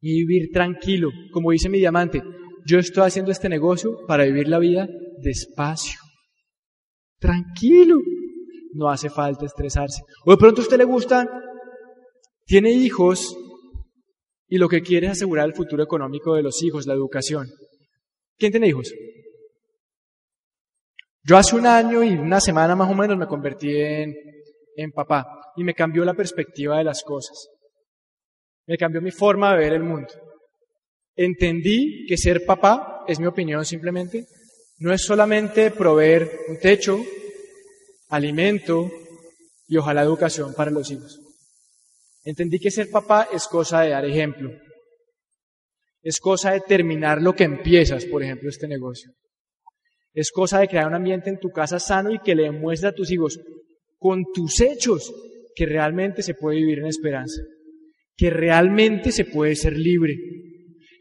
[0.05, 1.09] y vivir tranquilo.
[1.31, 2.21] Como dice mi diamante,
[2.65, 4.85] yo estoy haciendo este negocio para vivir la vida
[5.21, 5.97] despacio.
[7.19, 7.99] Tranquilo.
[8.73, 10.01] No hace falta estresarse.
[10.25, 11.25] O de pronto a usted le gusta,
[12.45, 13.33] tiene hijos
[14.49, 17.47] y lo que quiere es asegurar el futuro económico de los hijos, la educación.
[18.37, 18.93] ¿Quién tiene hijos?
[21.23, 24.13] Yo hace un año y una semana más o menos me convertí en,
[24.75, 27.52] en papá y me cambió la perspectiva de las cosas.
[28.65, 30.09] Me cambió mi forma de ver el mundo.
[31.15, 34.25] Entendí que ser papá, es mi opinión simplemente,
[34.79, 37.03] no es solamente proveer un techo,
[38.09, 38.91] alimento
[39.67, 41.19] y ojalá educación para los hijos.
[42.23, 44.51] Entendí que ser papá es cosa de dar ejemplo.
[46.01, 49.11] Es cosa de terminar lo que empiezas, por ejemplo, este negocio.
[50.13, 52.95] Es cosa de crear un ambiente en tu casa sano y que le demuestres a
[52.95, 53.39] tus hijos
[53.97, 55.11] con tus hechos
[55.55, 57.41] que realmente se puede vivir en esperanza,
[58.15, 60.15] que realmente se puede ser libre,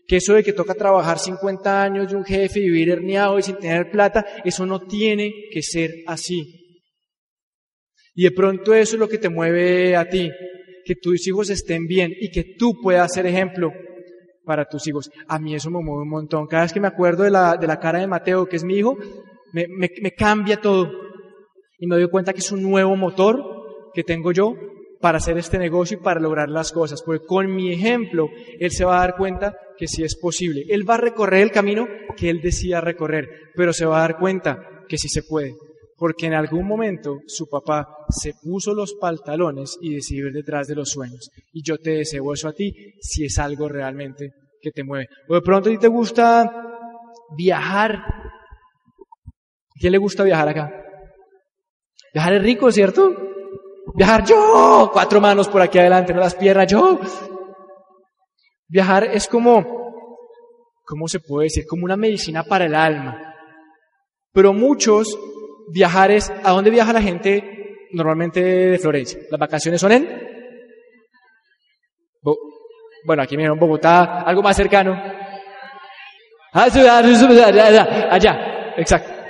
[0.07, 3.43] que eso de que toca trabajar 50 años de un jefe y vivir herniado y
[3.43, 6.43] sin tener plata, eso no tiene que ser así.
[8.15, 10.31] Y de pronto eso es lo que te mueve a ti,
[10.85, 13.73] que tus hijos estén bien y que tú puedas ser ejemplo
[14.45, 15.11] para tus hijos.
[15.29, 16.47] A mí eso me mueve un montón.
[16.47, 18.77] Cada vez que me acuerdo de la, de la cara de Mateo, que es mi
[18.77, 18.97] hijo,
[19.53, 20.91] me, me, me cambia todo.
[21.79, 23.43] Y me doy cuenta que es un nuevo motor
[23.95, 24.55] que tengo yo
[25.03, 27.03] para hacer este negocio y para lograr las cosas.
[27.03, 30.65] Porque con mi ejemplo, él se va a dar cuenta que sí es posible.
[30.71, 31.87] Él va a recorrer el camino
[32.17, 34.57] que él decía recorrer, pero se va a dar cuenta
[34.89, 35.55] que sí se puede
[36.03, 40.75] porque en algún momento su papá se puso los pantalones y decidió ir detrás de
[40.75, 41.31] los sueños.
[41.53, 45.07] Y yo te deseo eso a ti si es algo realmente que te mueve.
[45.29, 46.51] O de pronto a ti te gusta
[47.37, 47.93] viajar.
[47.95, 50.73] ¿A quién le gusta viajar acá?
[52.13, 53.22] Viajar es rico, ¿cierto?
[53.95, 56.99] Viajar yo, cuatro manos por aquí adelante, no las piernas yo.
[58.69, 59.93] Viajar es como,
[60.85, 61.67] ¿cómo se puede decir?
[61.67, 63.35] Como una medicina para el alma.
[64.33, 65.19] Pero muchos
[65.71, 69.21] viajar es, ¿a dónde viaja la gente normalmente de Florencia?
[69.31, 70.33] ¿Las vacaciones son en?
[73.05, 74.93] bueno, aquí en Bogotá, algo más cercano.
[76.53, 76.69] Ah,
[78.11, 79.22] allá, exacto.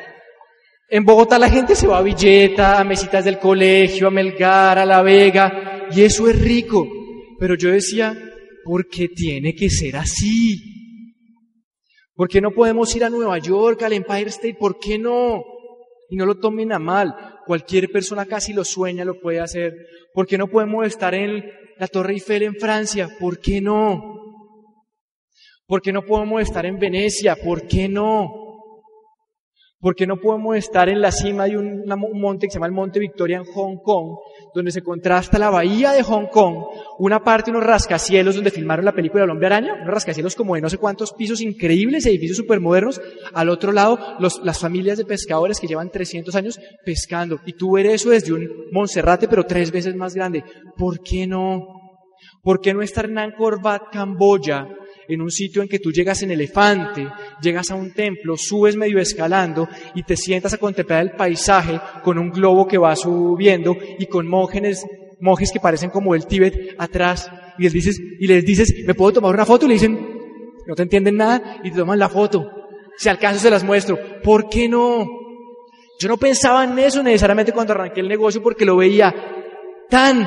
[0.94, 4.84] En Bogotá la gente se va a Villeta, a mesitas del colegio, a Melgar, a
[4.84, 6.86] La Vega, y eso es rico.
[7.38, 8.14] Pero yo decía,
[8.62, 10.54] ¿por qué tiene que ser así?
[12.14, 14.58] ¿Por qué no podemos ir a Nueva York, al Empire State?
[14.60, 15.42] ¿Por qué no?
[16.10, 17.16] Y no lo tomen a mal.
[17.46, 19.72] Cualquier persona casi lo sueña, lo puede hacer.
[20.12, 21.42] ¿Por qué no podemos estar en
[21.78, 23.08] la Torre Eiffel en Francia?
[23.18, 24.20] ¿Por qué no?
[25.66, 27.34] ¿Por qué no podemos estar en Venecia?
[27.34, 28.41] ¿Por qué no?
[29.82, 32.72] ¿Por qué no podemos estar en la cima de un, monte que se llama el
[32.72, 34.16] Monte Victoria en Hong Kong,
[34.54, 36.54] donde se contrasta la bahía de Hong Kong,
[37.00, 40.60] una parte, unos rascacielos donde filmaron la película El hombre araña, unos rascacielos como de
[40.60, 43.00] no sé cuántos pisos increíbles, edificios supermodernos,
[43.34, 47.86] al otro lado las familias de pescadores que llevan 300 años pescando, y tú ver
[47.86, 50.44] eso desde un Monserrate, pero tres veces más grande.
[50.76, 51.66] ¿Por qué no?
[52.40, 54.68] ¿Por qué no estar en Angkor Wat, Camboya,
[55.14, 57.06] en un sitio en que tú llegas en elefante,
[57.40, 62.18] llegas a un templo, subes medio escalando y te sientas a contemplar el paisaje con
[62.18, 64.84] un globo que va subiendo y con monjes,
[65.20, 69.12] monjes que parecen como el Tíbet atrás y les dices, y les dices, ¿me puedo
[69.12, 69.66] tomar una foto?
[69.66, 69.98] Y le dicen,
[70.66, 72.50] no te entienden nada y te toman la foto.
[72.96, 73.98] Si alcanzo se las muestro.
[74.22, 75.06] ¿Por qué no?
[75.98, 79.14] Yo no pensaba en eso necesariamente cuando arranqué el negocio porque lo veía
[79.88, 80.26] tan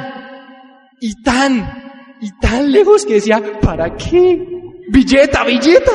[1.01, 1.83] y tan
[2.21, 4.54] y tan lejos que decía, ¿para qué?
[4.89, 5.91] Billeta, billeta.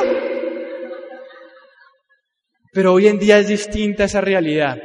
[2.73, 4.77] Pero hoy en día es distinta esa realidad.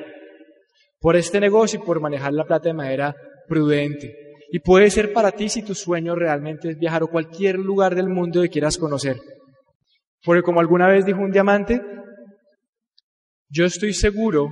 [0.98, 3.14] Por este negocio y por manejar la plata de manera
[3.48, 4.26] prudente.
[4.50, 8.08] Y puede ser para ti si tu sueño realmente es viajar a cualquier lugar del
[8.08, 9.16] mundo que quieras conocer.
[10.24, 11.80] Porque como alguna vez dijo un diamante,
[13.48, 14.48] yo estoy seguro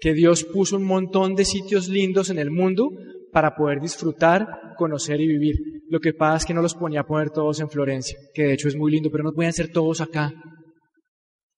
[0.00, 2.90] que Dios puso un montón de sitios lindos en el mundo
[3.32, 5.75] para poder disfrutar, conocer y vivir.
[5.88, 8.52] Lo que pasa es que no los ponía a poner todos en Florencia, que de
[8.54, 10.32] hecho es muy lindo, pero no pueden ser todos acá.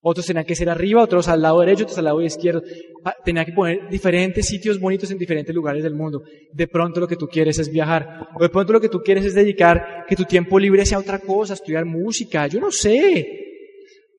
[0.00, 2.62] Otros tenían que ser arriba, otros al lado derecho, otros al lado izquierdo.
[3.04, 6.22] Ah, tenían que poner diferentes sitios bonitos en diferentes lugares del mundo.
[6.52, 8.28] De pronto lo que tú quieres es viajar.
[8.36, 11.18] O de pronto lo que tú quieres es dedicar que tu tiempo libre sea otra
[11.18, 13.26] cosa, estudiar música, yo no sé.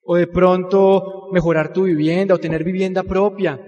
[0.03, 3.59] O de pronto mejorar tu vivienda o tener vivienda propia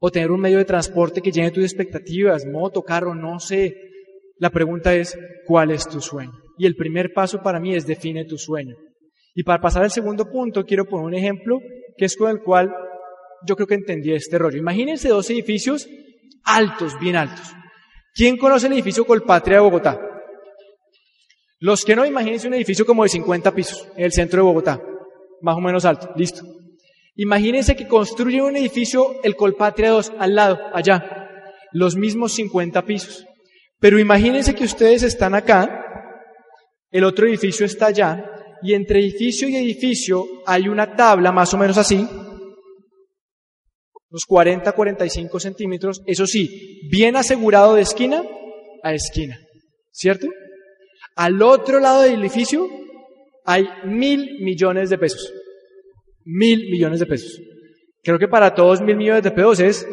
[0.00, 3.89] o tener un medio de transporte que llene tus expectativas, moto, carro, no sé.
[4.40, 6.32] La pregunta es, ¿cuál es tu sueño?
[6.56, 8.74] Y el primer paso para mí es define tu sueño.
[9.34, 11.60] Y para pasar al segundo punto, quiero poner un ejemplo
[11.96, 12.72] que es con el cual
[13.46, 14.56] yo creo que entendí este rollo.
[14.56, 15.86] Imagínense dos edificios
[16.42, 17.52] altos, bien altos.
[18.14, 20.00] ¿Quién conoce el edificio Colpatria de Bogotá?
[21.58, 24.80] Los que no, imagínense un edificio como de 50 pisos en el centro de Bogotá,
[25.42, 26.42] más o menos alto, listo.
[27.14, 31.28] Imagínense que construyen un edificio, el Colpatria 2, al lado, allá,
[31.72, 33.26] los mismos 50 pisos.
[33.80, 35.84] Pero imagínense que ustedes están acá,
[36.90, 38.30] el otro edificio está allá,
[38.62, 42.06] y entre edificio y edificio hay una tabla más o menos así,
[44.10, 48.22] unos 40, 45 centímetros, eso sí, bien asegurado de esquina
[48.82, 49.38] a esquina,
[49.90, 50.26] ¿cierto?
[51.16, 52.68] Al otro lado del edificio
[53.44, 55.32] hay mil millones de pesos.
[56.24, 57.40] Mil millones de pesos.
[58.02, 59.88] Creo que para todos mil millones de pesos es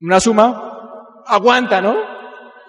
[0.00, 2.13] una suma, aguanta, ¿no?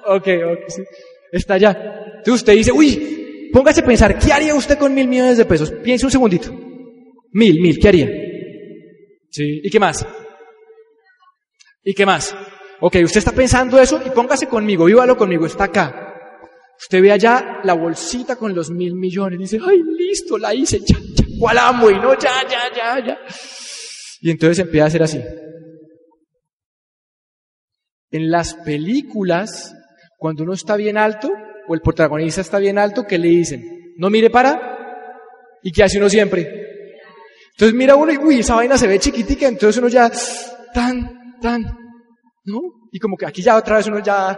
[0.06, 0.84] Ok, ok, sí.
[1.32, 1.72] Está allá.
[2.18, 5.72] Entonces usted dice, uy, póngase a pensar, ¿qué haría usted con mil millones de pesos?
[5.72, 6.52] Piense un segundito.
[7.32, 8.10] Mil, mil, ¿qué haría?
[9.30, 9.62] Sí.
[9.64, 10.06] ¿Y qué más?
[11.84, 12.36] ¿Y qué más?
[12.82, 16.14] Ok, usted está pensando eso y póngase conmigo, vívalo conmigo, está acá.
[16.78, 20.98] Usted ve allá la bolsita con los mil millones, dice, ay, listo, la hice, ya,
[21.14, 21.90] ya, ¿cuál amo?
[21.90, 23.20] Y no, ya, ya, ya, ya.
[24.22, 25.22] Y entonces empieza a ser así.
[28.12, 29.75] En las películas,
[30.26, 31.32] cuando uno está bien alto,
[31.68, 33.94] o el protagonista está bien alto, ¿qué le dicen?
[33.96, 34.60] No mire para.
[35.62, 36.42] ¿Y qué hace uno siempre?
[37.52, 40.12] Entonces mira uno y, uy, esa vaina se ve chiquitica, entonces uno ya,
[40.74, 41.62] tan, tan,
[42.44, 42.60] ¿no?
[42.92, 44.36] Y como que aquí ya otra vez uno ya,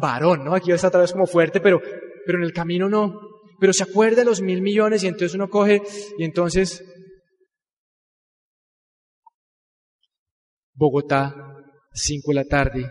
[0.00, 0.54] varón, ¿no?
[0.54, 1.82] Aquí está otra vez como fuerte, pero,
[2.24, 3.18] pero en el camino no.
[3.58, 5.82] Pero se acuerda de los mil millones y entonces uno coge
[6.18, 6.84] y entonces
[10.72, 11.34] Bogotá,
[11.92, 12.88] cinco de la tarde,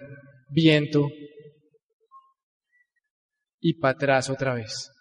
[0.49, 1.07] viento
[3.65, 4.91] y para atrás otra vez.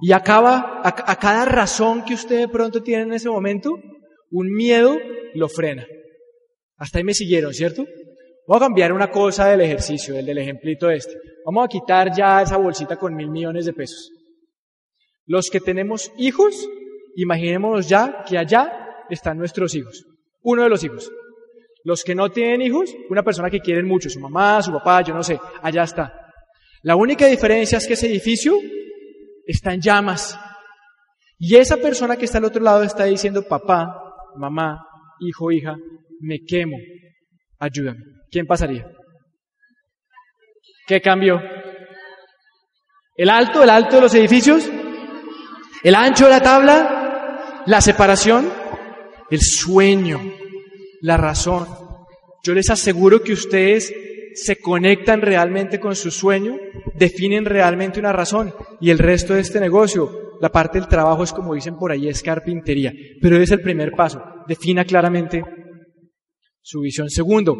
[0.00, 3.78] Y acaba, a, a, cada razón que usted de pronto tiene en ese momento,
[4.30, 4.96] un miedo
[5.34, 5.86] lo frena.
[6.78, 7.84] Hasta ahí me siguieron, ¿cierto?
[8.46, 11.12] Voy a cambiar una cosa del ejercicio, del, del ejemplito este.
[11.44, 14.10] Vamos a quitar ya esa bolsita con mil millones de pesos.
[15.26, 16.66] Los que tenemos hijos,
[17.14, 18.72] imaginémonos ya que allá
[19.10, 20.06] están nuestros hijos.
[20.40, 21.12] Uno de los hijos.
[21.84, 25.12] Los que no tienen hijos, una persona que quieren mucho, su mamá, su papá, yo
[25.12, 26.21] no sé, allá está.
[26.82, 28.58] La única diferencia es que ese edificio
[29.46, 30.38] está en llamas.
[31.38, 33.94] Y esa persona que está al otro lado está diciendo, papá,
[34.36, 34.84] mamá,
[35.20, 35.76] hijo, hija,
[36.20, 36.76] me quemo,
[37.58, 38.00] ayúdame.
[38.30, 38.86] ¿Quién pasaría?
[40.86, 41.40] ¿Qué cambió?
[43.16, 44.68] ¿El alto, el alto de los edificios?
[45.82, 47.62] ¿El ancho de la tabla?
[47.66, 48.50] ¿La separación?
[49.30, 50.20] El sueño,
[51.00, 51.66] la razón.
[52.44, 53.94] Yo les aseguro que ustedes
[54.34, 56.56] se conectan realmente con su sueño,
[56.94, 61.32] definen realmente una razón y el resto de este negocio, la parte del trabajo es
[61.32, 65.42] como dicen por ahí, es carpintería, pero es el primer paso, defina claramente
[66.60, 67.10] su visión.
[67.10, 67.56] Segundo,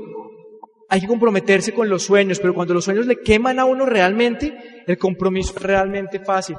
[0.88, 4.84] hay que comprometerse con los sueños, pero cuando los sueños le queman a uno realmente,
[4.86, 6.56] el compromiso es realmente fácil.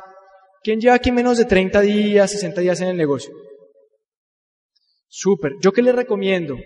[0.63, 3.33] ¿Quién lleva aquí menos de 30 días, 60 días en el negocio?
[5.07, 5.53] Súper.
[5.61, 6.57] ¿Yo qué le recomiendo?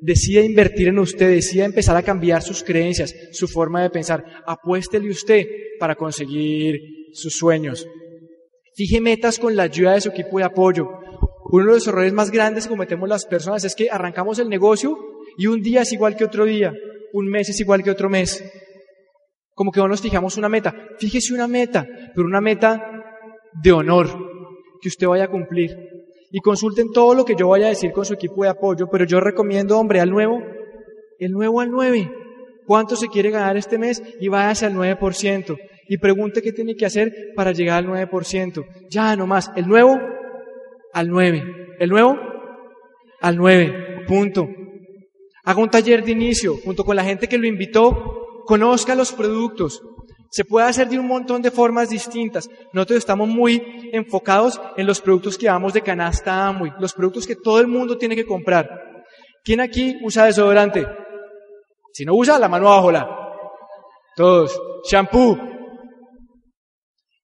[0.00, 4.24] Decida invertir en usted, decida empezar a cambiar sus creencias, su forma de pensar.
[4.46, 5.46] Apuéstele usted
[5.78, 6.80] para conseguir
[7.12, 7.86] sus sueños.
[8.74, 10.88] Fije metas con la ayuda de su equipo de apoyo.
[11.50, 14.98] Uno de los errores más grandes que cometemos las personas es que arrancamos el negocio
[15.36, 16.72] y un día es igual que otro día
[17.12, 18.44] un mes es igual que otro mes.
[19.54, 20.74] Como que no nos fijamos una meta.
[20.98, 22.80] Fíjese una meta, pero una meta
[23.62, 24.08] de honor
[24.80, 25.76] que usted vaya a cumplir.
[26.30, 29.04] Y consulten todo lo que yo vaya a decir con su equipo de apoyo, pero
[29.04, 30.42] yo recomiendo, hombre, al nuevo,
[31.18, 32.10] el nuevo al 9.
[32.66, 34.02] ¿Cuánto se quiere ganar este mes?
[34.20, 35.56] Y váyase al 9%.
[35.88, 38.64] Y pregunte qué tiene que hacer para llegar al 9%.
[38.90, 39.50] Ya, no más.
[39.56, 39.98] El nuevo
[40.92, 41.42] al 9.
[41.78, 42.18] El nuevo
[43.20, 44.04] al 9.
[44.06, 44.46] Punto.
[45.44, 49.82] Haga un taller de inicio junto con la gente que lo invitó, conozca los productos.
[50.30, 52.48] Se puede hacer de un montón de formas distintas.
[52.72, 57.36] Nosotros estamos muy enfocados en los productos que llevamos de canasta Amway, los productos que
[57.36, 59.04] todo el mundo tiene que comprar.
[59.42, 60.86] ¿Quién aquí usa desodorante?
[61.92, 63.08] Si no usa, la mano abajo la.
[64.14, 64.60] Todos.
[64.90, 65.38] Shampoo.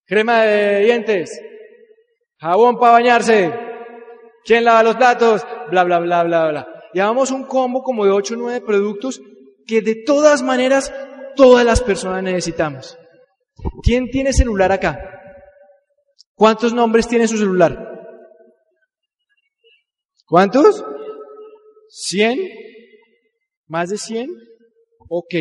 [0.07, 1.41] Crema de dientes.
[2.39, 3.53] Jabón para bañarse.
[4.45, 5.47] ¿Quién lava los platos?
[5.71, 9.21] Bla, bla, bla, bla, bla llevamos un combo como de 8 o 9 productos
[9.67, 10.95] que de todas maneras
[11.37, 12.97] todas las personas necesitamos.
[13.83, 14.99] ¿Quién tiene celular acá?
[16.35, 17.95] ¿Cuántos nombres tiene su celular?
[20.27, 20.85] ¿Cuántos?
[22.11, 22.51] ¿100?
[23.69, 24.31] ¿Más de 100?
[25.09, 25.35] Ok.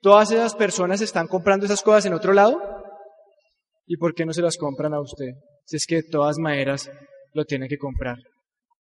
[0.00, 2.60] ¿Todas esas personas están comprando esas cosas en otro lado?
[3.86, 5.30] ¿Y por qué no se las compran a usted?
[5.64, 6.90] Si es que de todas maneras
[7.32, 8.16] lo tiene que comprar.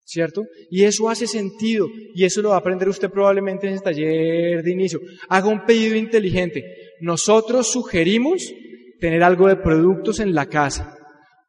[0.10, 0.46] ¿Cierto?
[0.72, 1.90] Y eso hace sentido.
[2.16, 5.02] Y eso lo va a aprender usted probablemente en el taller de inicio.
[5.28, 6.64] Haga un pedido inteligente.
[7.02, 8.54] Nosotros sugerimos
[9.02, 10.98] tener algo de productos en la casa.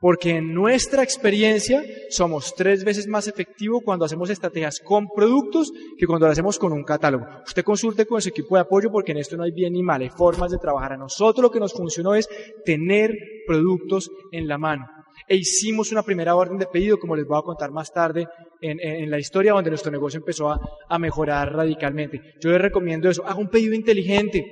[0.01, 6.07] Porque en nuestra experiencia somos tres veces más efectivos cuando hacemos estrategias con productos que
[6.07, 7.27] cuando lo hacemos con un catálogo.
[7.47, 10.03] Usted consulte con su equipo de apoyo porque en esto no hay bien ni mal,
[10.03, 10.95] hay formas de trabajar.
[10.95, 12.29] A nosotros lo que nos funcionó es
[12.65, 13.13] tener
[13.47, 14.85] productos en la mano.
[15.29, 18.27] E hicimos una primera orden de pedido, como les voy a contar más tarde
[18.61, 20.59] en, la historia, donde nuestro negocio empezó a,
[20.89, 22.21] a mejorar radicalmente.
[22.41, 23.27] Yo les recomiendo eso.
[23.27, 24.45] Haga un pedido inteligente.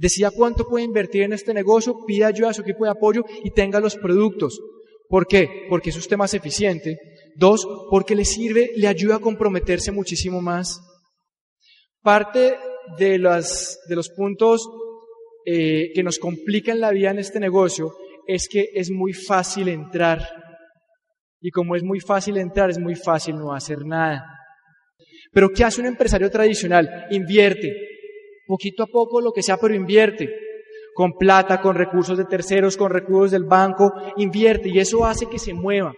[0.00, 3.50] Decida cuánto puede invertir en este negocio, pida ayuda a su equipo de apoyo y
[3.50, 4.60] tenga los productos.
[5.08, 5.66] ¿Por qué?
[5.68, 6.98] Porque es usted más eficiente.
[7.34, 10.80] Dos, porque le sirve, le ayuda a comprometerse muchísimo más.
[12.02, 12.56] Parte
[12.98, 14.68] de, las, de los puntos
[15.44, 17.92] eh, que nos complican la vida en este negocio
[18.28, 20.20] es que es muy fácil entrar.
[21.40, 24.22] Y como es muy fácil entrar, es muy fácil no hacer nada.
[25.32, 27.06] Pero ¿qué hace un empresario tradicional?
[27.10, 27.72] Invierte,
[28.46, 30.28] poquito a poco lo que sea, pero invierte.
[30.94, 35.38] Con plata, con recursos de terceros, con recursos del banco, invierte y eso hace que
[35.38, 35.94] se mueva.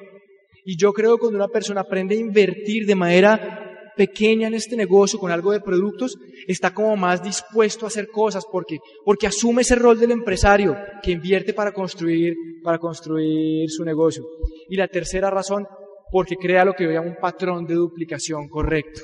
[0.64, 3.69] Y yo creo que cuando una persona aprende a invertir de manera
[4.00, 8.46] pequeña en este negocio con algo de productos, está como más dispuesto a hacer cosas
[8.50, 12.32] porque, porque asume ese rol del empresario que invierte para construir,
[12.64, 14.24] para construir su negocio.
[14.70, 15.66] Y la tercera razón,
[16.10, 19.02] porque crea lo que yo llamo un patrón de duplicación correcto.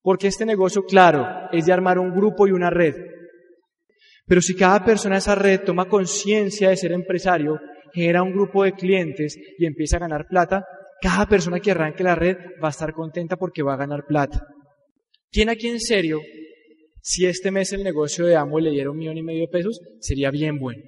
[0.00, 2.94] Porque este negocio, claro, es de armar un grupo y una red.
[4.26, 7.60] Pero si cada persona de esa red toma conciencia de ser empresario,
[7.92, 10.64] genera un grupo de clientes y empieza a ganar plata,
[11.02, 14.46] cada persona que arranque la red va a estar contenta porque va a ganar plata.
[15.30, 16.20] ¿Quién aquí en serio,
[17.00, 19.80] si este mes el negocio de Amo le diera un millón y medio de pesos,
[19.98, 20.82] sería bien bueno?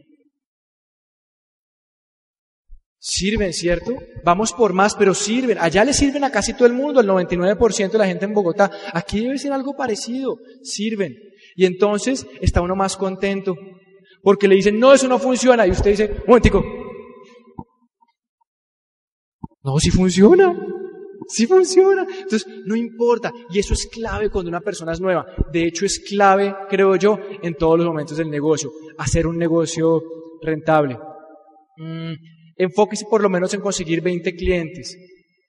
[3.01, 3.97] Sirven, ¿cierto?
[4.23, 5.59] Vamos por más, pero sirven.
[5.61, 8.71] Allá le sirven a casi todo el mundo, al 99% de la gente en Bogotá.
[8.95, 10.39] Aquí debe ser algo parecido.
[10.63, 11.15] Sirven.
[11.55, 13.57] Y entonces está uno más contento.
[14.23, 15.67] Porque le dicen, no, eso no funciona.
[15.67, 16.65] Y usted dice, un momentico.
[19.65, 20.55] No, sí funciona.
[21.27, 22.07] Sí funciona.
[22.07, 23.33] Entonces, no importa.
[23.51, 25.27] Y eso es clave cuando una persona es nueva.
[25.51, 28.71] De hecho, es clave, creo yo, en todos los momentos del negocio.
[28.99, 30.03] Hacer un negocio
[30.43, 30.99] rentable.
[31.79, 32.13] Mm,
[32.59, 34.97] enfóquese por lo menos en conseguir 20 clientes.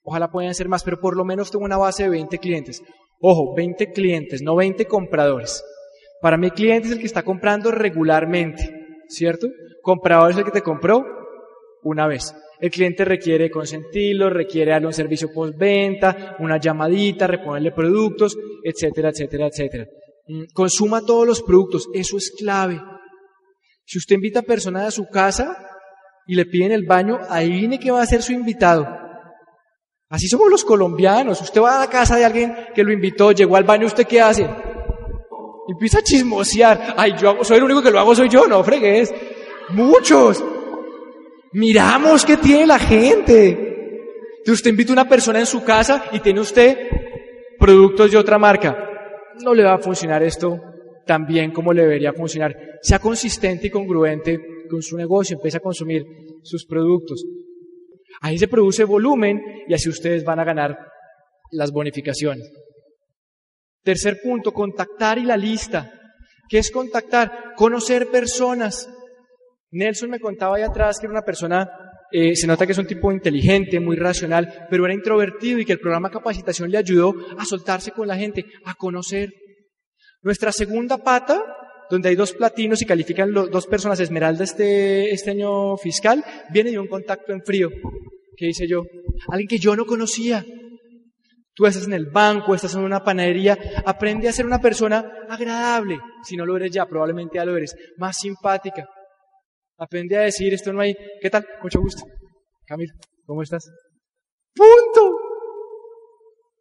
[0.03, 2.81] Ojalá puedan ser más, pero por lo menos tengo una base de 20 clientes.
[3.19, 5.63] Ojo, 20 clientes, no 20 compradores.
[6.21, 8.69] Para mí, cliente es el que está comprando regularmente,
[9.09, 9.47] ¿cierto?
[9.81, 11.14] Comprador es el que te compró
[11.85, 12.35] una vez.
[12.59, 19.47] El cliente requiere consentirlo, requiere darle un servicio postventa, una llamadita, reponerle productos, etcétera, etcétera,
[19.47, 19.85] etcétera.
[20.27, 22.81] Mm, consuma todos los productos, eso es clave.
[23.85, 25.65] Si usted invita a personas a su casa,
[26.27, 28.87] y le piden el baño, ahí viene que va a ser su invitado.
[30.09, 31.41] Así somos los colombianos.
[31.41, 34.21] Usted va a la casa de alguien que lo invitó, llegó al baño, ¿usted qué
[34.21, 34.49] hace?
[35.67, 36.95] Empieza a chismosear.
[36.97, 39.13] Ay, yo soy el único que lo hago, soy yo, no fregues.
[39.69, 40.43] Muchos.
[41.55, 44.01] Miramos qué tiene la gente.
[44.43, 46.77] Si usted invita a una persona en su casa y tiene usted
[47.57, 48.77] productos de otra marca.
[49.41, 50.59] No le va a funcionar esto
[51.05, 52.53] tan bien como le debería funcionar.
[52.81, 54.37] Sea consistente y congruente
[54.69, 56.03] con su negocio, empieza a consumir
[56.43, 57.23] sus productos.
[58.19, 60.77] Ahí se produce volumen y así ustedes van a ganar
[61.51, 62.51] las bonificaciones.
[63.81, 65.89] Tercer punto, contactar y la lista.
[66.49, 67.53] ¿Qué es contactar?
[67.55, 68.89] Conocer personas.
[69.71, 71.69] Nelson me contaba ahí atrás que era una persona,
[72.11, 75.73] eh, se nota que es un tipo inteligente, muy racional, pero era introvertido y que
[75.73, 79.29] el programa capacitación le ayudó a soltarse con la gente, a conocer.
[80.21, 81.43] Nuestra segunda pata
[81.89, 86.79] donde hay dos platinos y califican dos personas esmeralda este, este año fiscal, viene de
[86.79, 87.69] un contacto en frío.
[88.35, 88.83] ¿Qué hice yo?
[89.29, 90.43] Alguien que yo no conocía.
[91.53, 95.97] Tú estás en el banco, estás en una panadería, aprende a ser una persona agradable.
[96.23, 97.73] Si no lo eres ya, probablemente ya lo eres.
[97.97, 98.85] Más simpática.
[99.77, 101.45] Aprende a decir, esto no hay, ¿qué tal?
[101.61, 102.03] Mucho gusto.
[102.65, 102.93] Camilo,
[103.25, 103.69] ¿cómo estás?
[104.53, 105.17] Punto.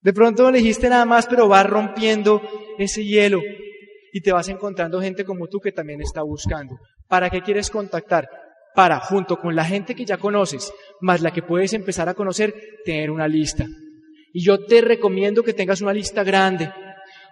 [0.03, 2.43] De pronto no le dijiste nada más, pero va rompiendo
[2.79, 3.41] ese hielo
[4.13, 6.77] y te vas encontrando gente como tú que también está buscando.
[7.09, 8.29] ¿Para qué quieres contactar?
[8.75, 12.55] Para, junto con la gente que ya conoces, más la que puedes empezar a conocer,
[12.85, 13.67] tener una lista.
[14.33, 16.71] Y yo te recomiendo que tengas una lista grande,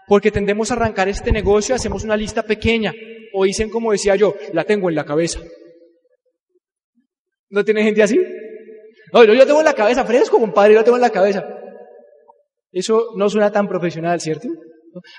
[0.07, 2.93] porque tendemos a arrancar este negocio, hacemos una lista pequeña,
[3.33, 5.41] o dicen como decía yo, la tengo en la cabeza.
[7.53, 8.19] ¿No tiene gente así?
[9.13, 11.47] No, yo, tengo en la cabeza, fresco, compadre, yo tengo en la cabeza.
[12.73, 14.49] Eso no suena tan profesional, ¿cierto?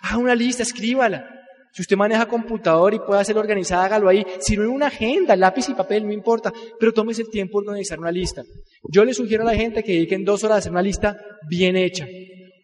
[0.01, 1.29] Haga una lista, escríbala.
[1.73, 4.25] Si usted maneja computador y puede hacerlo organizada, hágalo ahí.
[4.39, 6.51] Si no en una agenda, lápiz y papel, no importa.
[6.79, 8.43] Pero tómese el tiempo de organizar una lista.
[8.91, 11.17] Yo le sugiero a la gente que dediquen dos horas a hacer una lista
[11.47, 12.07] bien hecha.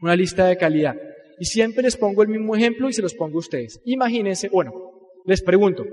[0.02, 0.96] Una lista de calidad.
[1.40, 3.80] Y siempre les pongo el mismo ejemplo y se los pongo a ustedes.
[3.86, 4.72] Imagínense, bueno,
[5.26, 5.86] les pregunto.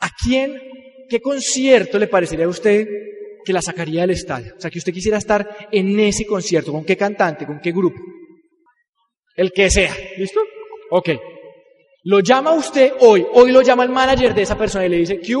[0.00, 0.60] ¿A quién,
[1.08, 2.86] qué concierto le parecería a usted
[3.44, 4.54] que la sacaría del estadio?
[4.56, 6.72] O sea, que usted quisiera estar en ese concierto.
[6.72, 7.46] ¿Con qué cantante?
[7.46, 8.00] ¿Con qué grupo?
[9.34, 9.94] El que sea.
[10.16, 10.40] ¿Listo?
[10.90, 11.10] Ok.
[12.04, 15.20] Lo llama usted hoy, hoy lo llama el manager de esa persona y le dice,
[15.20, 15.34] ¿qué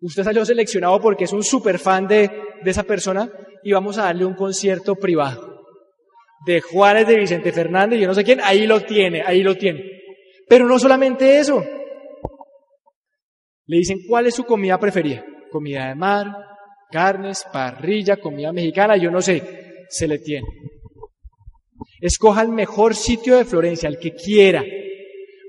[0.00, 2.30] Usted salió seleccionado porque es un super fan de,
[2.62, 3.30] de esa persona
[3.64, 5.64] y vamos a darle un concierto privado.
[6.46, 9.82] De Juárez, de Vicente Fernández, yo no sé quién, ahí lo tiene, ahí lo tiene.
[10.48, 11.64] Pero no solamente eso.
[13.68, 15.24] Le dicen, ¿cuál es su comida preferida?
[15.50, 16.26] Comida de mar,
[16.90, 20.46] carnes, parrilla, comida mexicana, yo no sé, se le tiene.
[22.00, 24.64] Escoja el mejor sitio de Florencia, el que quiera.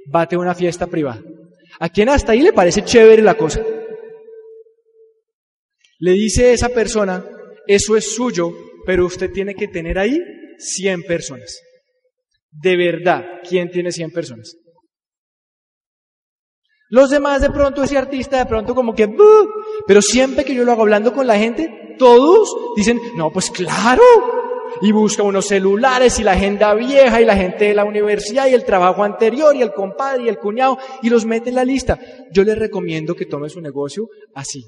[0.08, 1.22] Bate una fiesta privada.
[1.80, 3.64] ¿A quién hasta ahí le parece chévere la cosa?
[6.00, 7.24] Le dice esa persona,
[7.68, 8.52] eso es suyo,
[8.86, 10.20] pero usted tiene que tener ahí
[10.58, 11.62] 100 personas.
[12.52, 14.58] De verdad, ¿quién tiene 100 personas?
[16.90, 19.08] Los demás de pronto, ese artista de pronto como que,
[19.86, 24.02] pero siempre que yo lo hago hablando con la gente, todos dicen, no, pues claro,
[24.82, 28.54] y busca unos celulares y la agenda vieja y la gente de la universidad y
[28.54, 32.00] el trabajo anterior y el compadre y el cuñado y los mete en la lista.
[32.32, 34.64] Yo le recomiendo que tome su negocio así.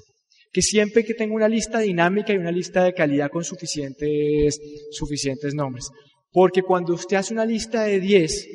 [0.52, 4.60] Que siempre que tenga una lista dinámica y una lista de calidad con suficientes,
[4.90, 5.88] suficientes nombres.
[6.30, 8.48] Porque cuando usted hace una lista de 10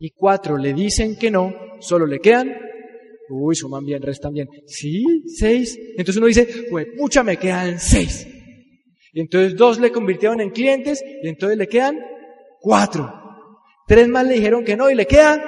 [0.00, 2.65] y 4 le dicen que no, solo le quedan
[3.28, 4.48] Uy, suman bien, restan bien.
[4.66, 5.78] Sí, seis.
[5.96, 8.26] Entonces uno dice, pues pucha, me quedan seis.
[9.12, 11.98] Y entonces dos le convirtieron en clientes y entonces le quedan
[12.60, 13.10] cuatro.
[13.86, 15.40] Tres más le dijeron que no y le quedan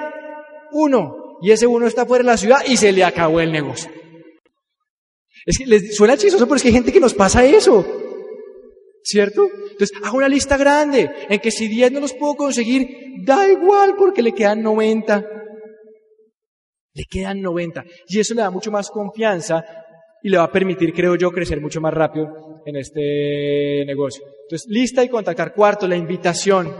[0.71, 1.37] uno.
[1.41, 3.91] Y ese uno está fuera de la ciudad y se le acabó el negocio.
[5.45, 7.85] Es que les suena chistoso, pero es que hay gente que nos pasa eso.
[9.03, 9.47] ¿Cierto?
[9.71, 12.89] Entonces, hago una lista grande en que si 10 no los puedo conseguir,
[13.23, 15.38] da igual porque le quedan 90.
[16.99, 17.85] Le quedan 90.
[18.09, 19.63] Y eso le da mucho más confianza
[20.21, 24.25] y le va a permitir, creo yo, crecer mucho más rápido en este negocio.
[24.41, 25.53] Entonces, lista y contactar.
[25.53, 26.75] Cuarto, la invitación.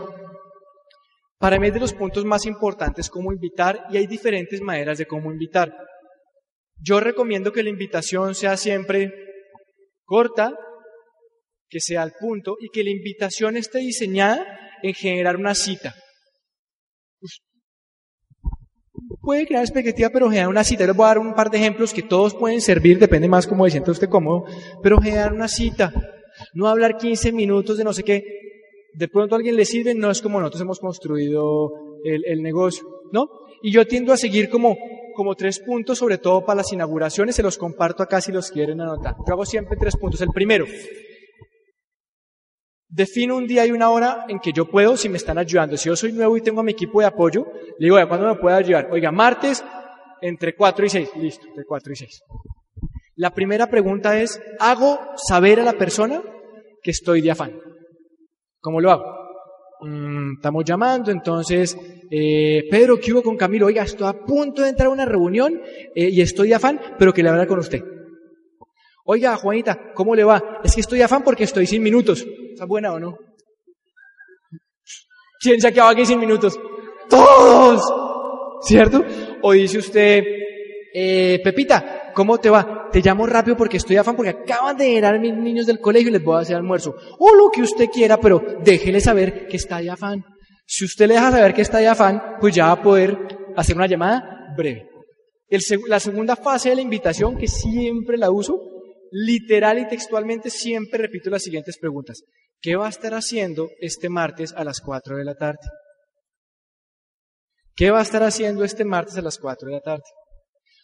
[1.37, 5.05] Para mí es de los puntos más importantes cómo invitar y hay diferentes maneras de
[5.05, 5.73] cómo invitar.
[6.81, 9.13] Yo recomiendo que la invitación sea siempre
[10.03, 10.53] corta,
[11.69, 14.45] que sea al punto y que la invitación esté diseñada
[14.83, 15.95] en generar una cita
[19.21, 20.85] puede crear expectativa, pero generar una cita.
[20.85, 23.65] Les voy a dar un par de ejemplos que todos pueden servir, depende más cómo
[23.65, 24.45] se sienta usted cómodo,
[24.81, 25.91] pero generar una cita.
[26.53, 28.23] No hablar 15 minutos de no sé qué.
[28.93, 31.71] De pronto alguien le sirve, no es como nosotros hemos construido
[32.03, 33.29] el, el negocio, ¿no?
[33.61, 34.77] Y yo tiendo a seguir como,
[35.15, 38.81] como tres puntos, sobre todo para las inauguraciones, se los comparto acá si los quieren
[38.81, 39.15] anotar.
[39.27, 40.21] Yo hago siempre tres puntos.
[40.21, 40.65] El primero,
[42.91, 45.77] Defino un día y una hora en que yo puedo, si me están ayudando.
[45.77, 47.45] Si yo soy nuevo y tengo a mi equipo de apoyo,
[47.77, 48.89] le digo, ¿cuándo me puede ayudar?
[48.91, 49.63] Oiga, martes
[50.21, 51.09] entre 4 y 6.
[51.17, 52.21] Listo, entre 4 y 6.
[53.15, 56.23] La primera pregunta es, ¿hago saber a la persona
[56.81, 57.59] que estoy de afán?
[58.59, 59.03] ¿Cómo lo hago?
[59.81, 61.77] Mm, estamos llamando, entonces,
[62.09, 63.67] eh, Pedro, ¿qué hubo con Camilo?
[63.67, 65.61] Oiga, estoy a punto de entrar a una reunión
[65.95, 67.83] eh, y estoy de afán, pero que le hablar con usted.
[69.05, 70.61] Oiga, Juanita, ¿cómo le va?
[70.63, 72.25] Es que estoy afán porque estoy sin minutos.
[72.59, 73.17] ¿Está buena o no?
[75.39, 76.59] ¿Quién se ha quedado aquí sin minutos?
[77.09, 77.81] ¡Todos!
[78.63, 79.01] ¿Cierto?
[79.43, 80.21] O dice usted,
[80.93, 82.89] eh, Pepita, ¿cómo te va?
[82.91, 86.11] Te llamo rápido porque estoy afán porque acaban de llegar mis niños del colegio y
[86.11, 86.97] les voy a hacer almuerzo.
[87.19, 90.21] O lo que usted quiera, pero déjele saber que está de afán.
[90.65, 93.17] Si usted le deja saber que está de afán, pues ya va a poder
[93.55, 94.85] hacer una llamada breve.
[95.87, 98.59] la segunda fase de la invitación, que siempre la uso,
[99.11, 102.21] literal y textualmente siempre repito las siguientes preguntas.
[102.61, 105.59] ¿Qué va a estar haciendo este martes a las 4 de la tarde?
[107.75, 110.03] ¿Qué va a estar haciendo este martes a las 4 de la tarde?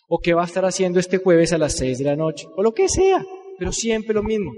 [0.08, 2.48] ¿O qué va a estar haciendo este jueves a las 6 de la noche?
[2.56, 3.22] O lo que sea,
[3.60, 4.52] pero siempre lo mismo.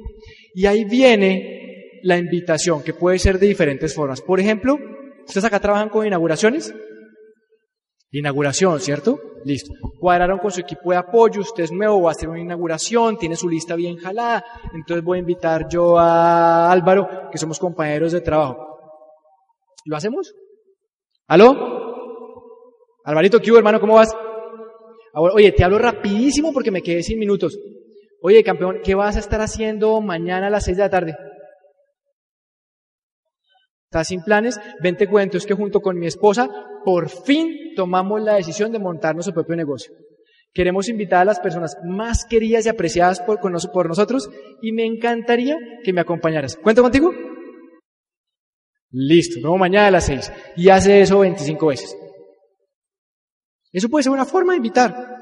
[0.53, 4.21] Y ahí viene la invitación, que puede ser de diferentes formas.
[4.21, 4.77] Por ejemplo,
[5.25, 6.71] ¿ustedes acá trabajan con inauguraciones?
[8.11, 9.19] Inauguración, ¿cierto?
[9.43, 9.73] Listo.
[9.99, 13.35] Cuadraron con su equipo de apoyo, usted es nuevo, va a hacer una inauguración, tiene
[13.35, 14.43] su lista bien jalada,
[14.73, 18.57] entonces voy a invitar yo a Álvaro, que somos compañeros de trabajo.
[19.85, 20.33] ¿Lo hacemos?
[21.27, 21.77] ¿Aló?
[23.03, 23.79] Alvarito, ¿qué hubo, hermano?
[23.79, 24.13] ¿Cómo vas?
[25.13, 27.57] Oye, te hablo rapidísimo porque me quedé sin minutos.
[28.21, 31.15] Oye, campeón, ¿qué vas a estar haciendo mañana a las seis de la tarde?
[33.87, 34.59] ¿Estás sin planes?
[34.81, 36.49] Ven te cuento, es que junto con mi esposa
[36.83, 39.93] por fin tomamos la decisión de montar nuestro propio negocio.
[40.53, 44.29] Queremos invitar a las personas más queridas y apreciadas por, por nosotros
[44.61, 46.57] y me encantaría que me acompañaras.
[46.57, 47.13] ¿Cuento contigo?
[48.91, 50.33] Listo, vemos mañana a las seis.
[50.57, 51.97] Y hace eso 25 veces.
[53.71, 55.15] Eso puede ser una forma de invitar.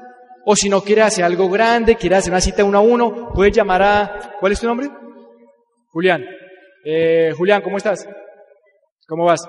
[0.44, 3.54] O si no quiere hacer algo grande, quiere hacer una cita uno a uno, puedes
[3.54, 4.36] llamar a...
[4.40, 4.88] ¿Cuál es tu nombre?
[5.88, 6.24] Julián.
[6.84, 8.08] Eh, Julián, ¿cómo estás?
[9.06, 9.46] ¿Cómo vas?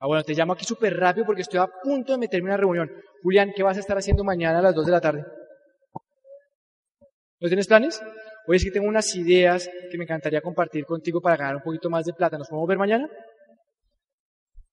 [0.00, 2.56] Ah, bueno, te llamo aquí súper rápido porque estoy a punto de meterme en una
[2.56, 2.90] reunión.
[3.22, 5.24] Julián, ¿qué vas a estar haciendo mañana a las 2 de la tarde?
[7.38, 8.02] ¿No tienes planes?
[8.46, 11.90] Oye, es que tengo unas ideas que me encantaría compartir contigo para ganar un poquito
[11.90, 12.38] más de plata.
[12.38, 13.08] ¿Nos podemos ver mañana?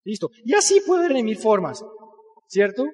[0.04, 0.30] Listo.
[0.46, 1.84] Y así puede haber mil formas,
[2.48, 2.86] ¿cierto?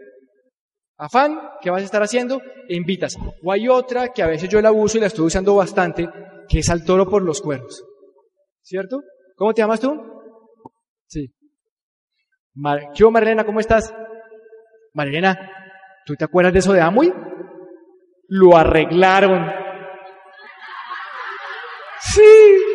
[0.98, 2.42] Afán, ¿qué vas a estar haciendo?
[2.68, 3.16] E invitas.
[3.44, 6.10] O hay otra que a veces yo la uso y la estoy usando bastante,
[6.50, 7.84] que es al toro por los cuernos.
[8.64, 9.02] ¿Cierto?
[9.36, 10.13] ¿Cómo te llamas tú?
[11.14, 11.32] Sí.
[12.56, 13.44] Mar ¿Qué Marilena?
[13.44, 13.94] ¿Cómo estás?
[14.94, 15.38] Marilena,
[16.08, 17.14] ¿tú te acuerdas de eso de Amway?
[18.30, 19.48] Lo arreglaron.
[22.00, 22.73] Sí.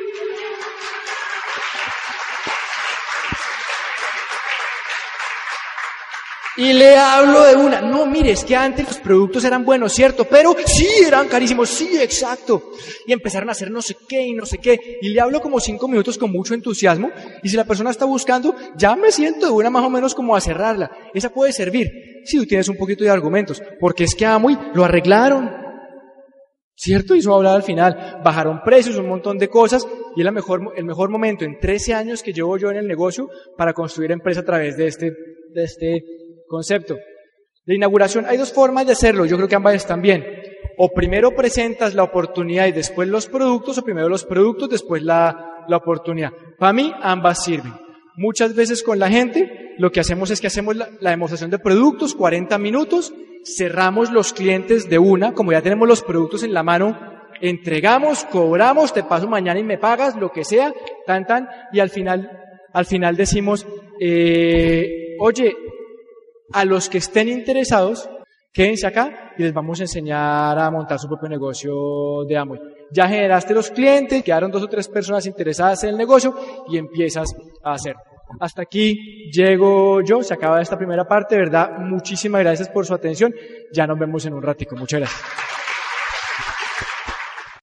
[6.59, 10.25] Y le hablo de una, no, mire, es que antes los productos eran buenos, ¿cierto?
[10.25, 12.73] Pero sí, eran carísimos, sí, exacto.
[13.07, 14.99] Y empezaron a hacer no sé qué y no sé qué.
[15.01, 17.11] Y le hablo como cinco minutos con mucho entusiasmo.
[17.45, 20.35] Y si la persona está buscando, ya me siento de una más o menos como
[20.35, 20.91] a cerrarla.
[21.15, 21.93] Esa puede servir,
[22.25, 23.63] si tú tienes un poquito de argumentos.
[23.79, 25.49] Porque es que Amoy lo arreglaron.
[26.75, 27.15] ¿Cierto?
[27.15, 28.21] A hablar al final.
[28.25, 29.87] Bajaron precios, un montón de cosas.
[30.17, 32.89] Y es la mejor, el mejor momento en 13 años que llevo yo en el
[32.89, 35.13] negocio para construir empresa a través de este,
[35.55, 36.18] de este
[36.49, 36.97] concepto
[37.67, 38.25] de inauguración.
[38.27, 40.25] Hay dos formas de hacerlo, yo creo que ambas están bien.
[40.79, 45.65] O primero presentas la oportunidad y después los productos, o primero los productos, después la,
[45.69, 46.33] la oportunidad.
[46.59, 47.75] Para mí, ambas sirven.
[48.17, 51.59] Muchas veces con la gente, lo que hacemos es que hacemos la, la demostración de
[51.59, 53.13] productos, 40 minutos,
[53.45, 56.99] cerramos los clientes de una, como ya tenemos los productos en la mano,
[57.41, 60.73] entregamos, cobramos, te paso mañana y me pagas, lo que sea,
[61.07, 62.31] tan, tan, y al final,
[62.73, 63.67] al final decimos,
[64.01, 65.55] eh, oye,
[66.53, 68.09] a los que estén interesados,
[68.53, 72.61] quédense acá y les vamos a enseñar a montar su propio negocio de Amway.
[72.91, 76.35] Ya generaste los clientes, quedaron dos o tres personas interesadas en el negocio
[76.69, 77.95] y empiezas a hacer.
[78.41, 81.79] Hasta aquí llego yo, se acaba esta primera parte, ¿verdad?
[81.79, 83.35] Muchísimas gracias por su atención.
[83.73, 84.77] Ya nos vemos en un ratico.
[84.77, 85.58] Muchas gracias.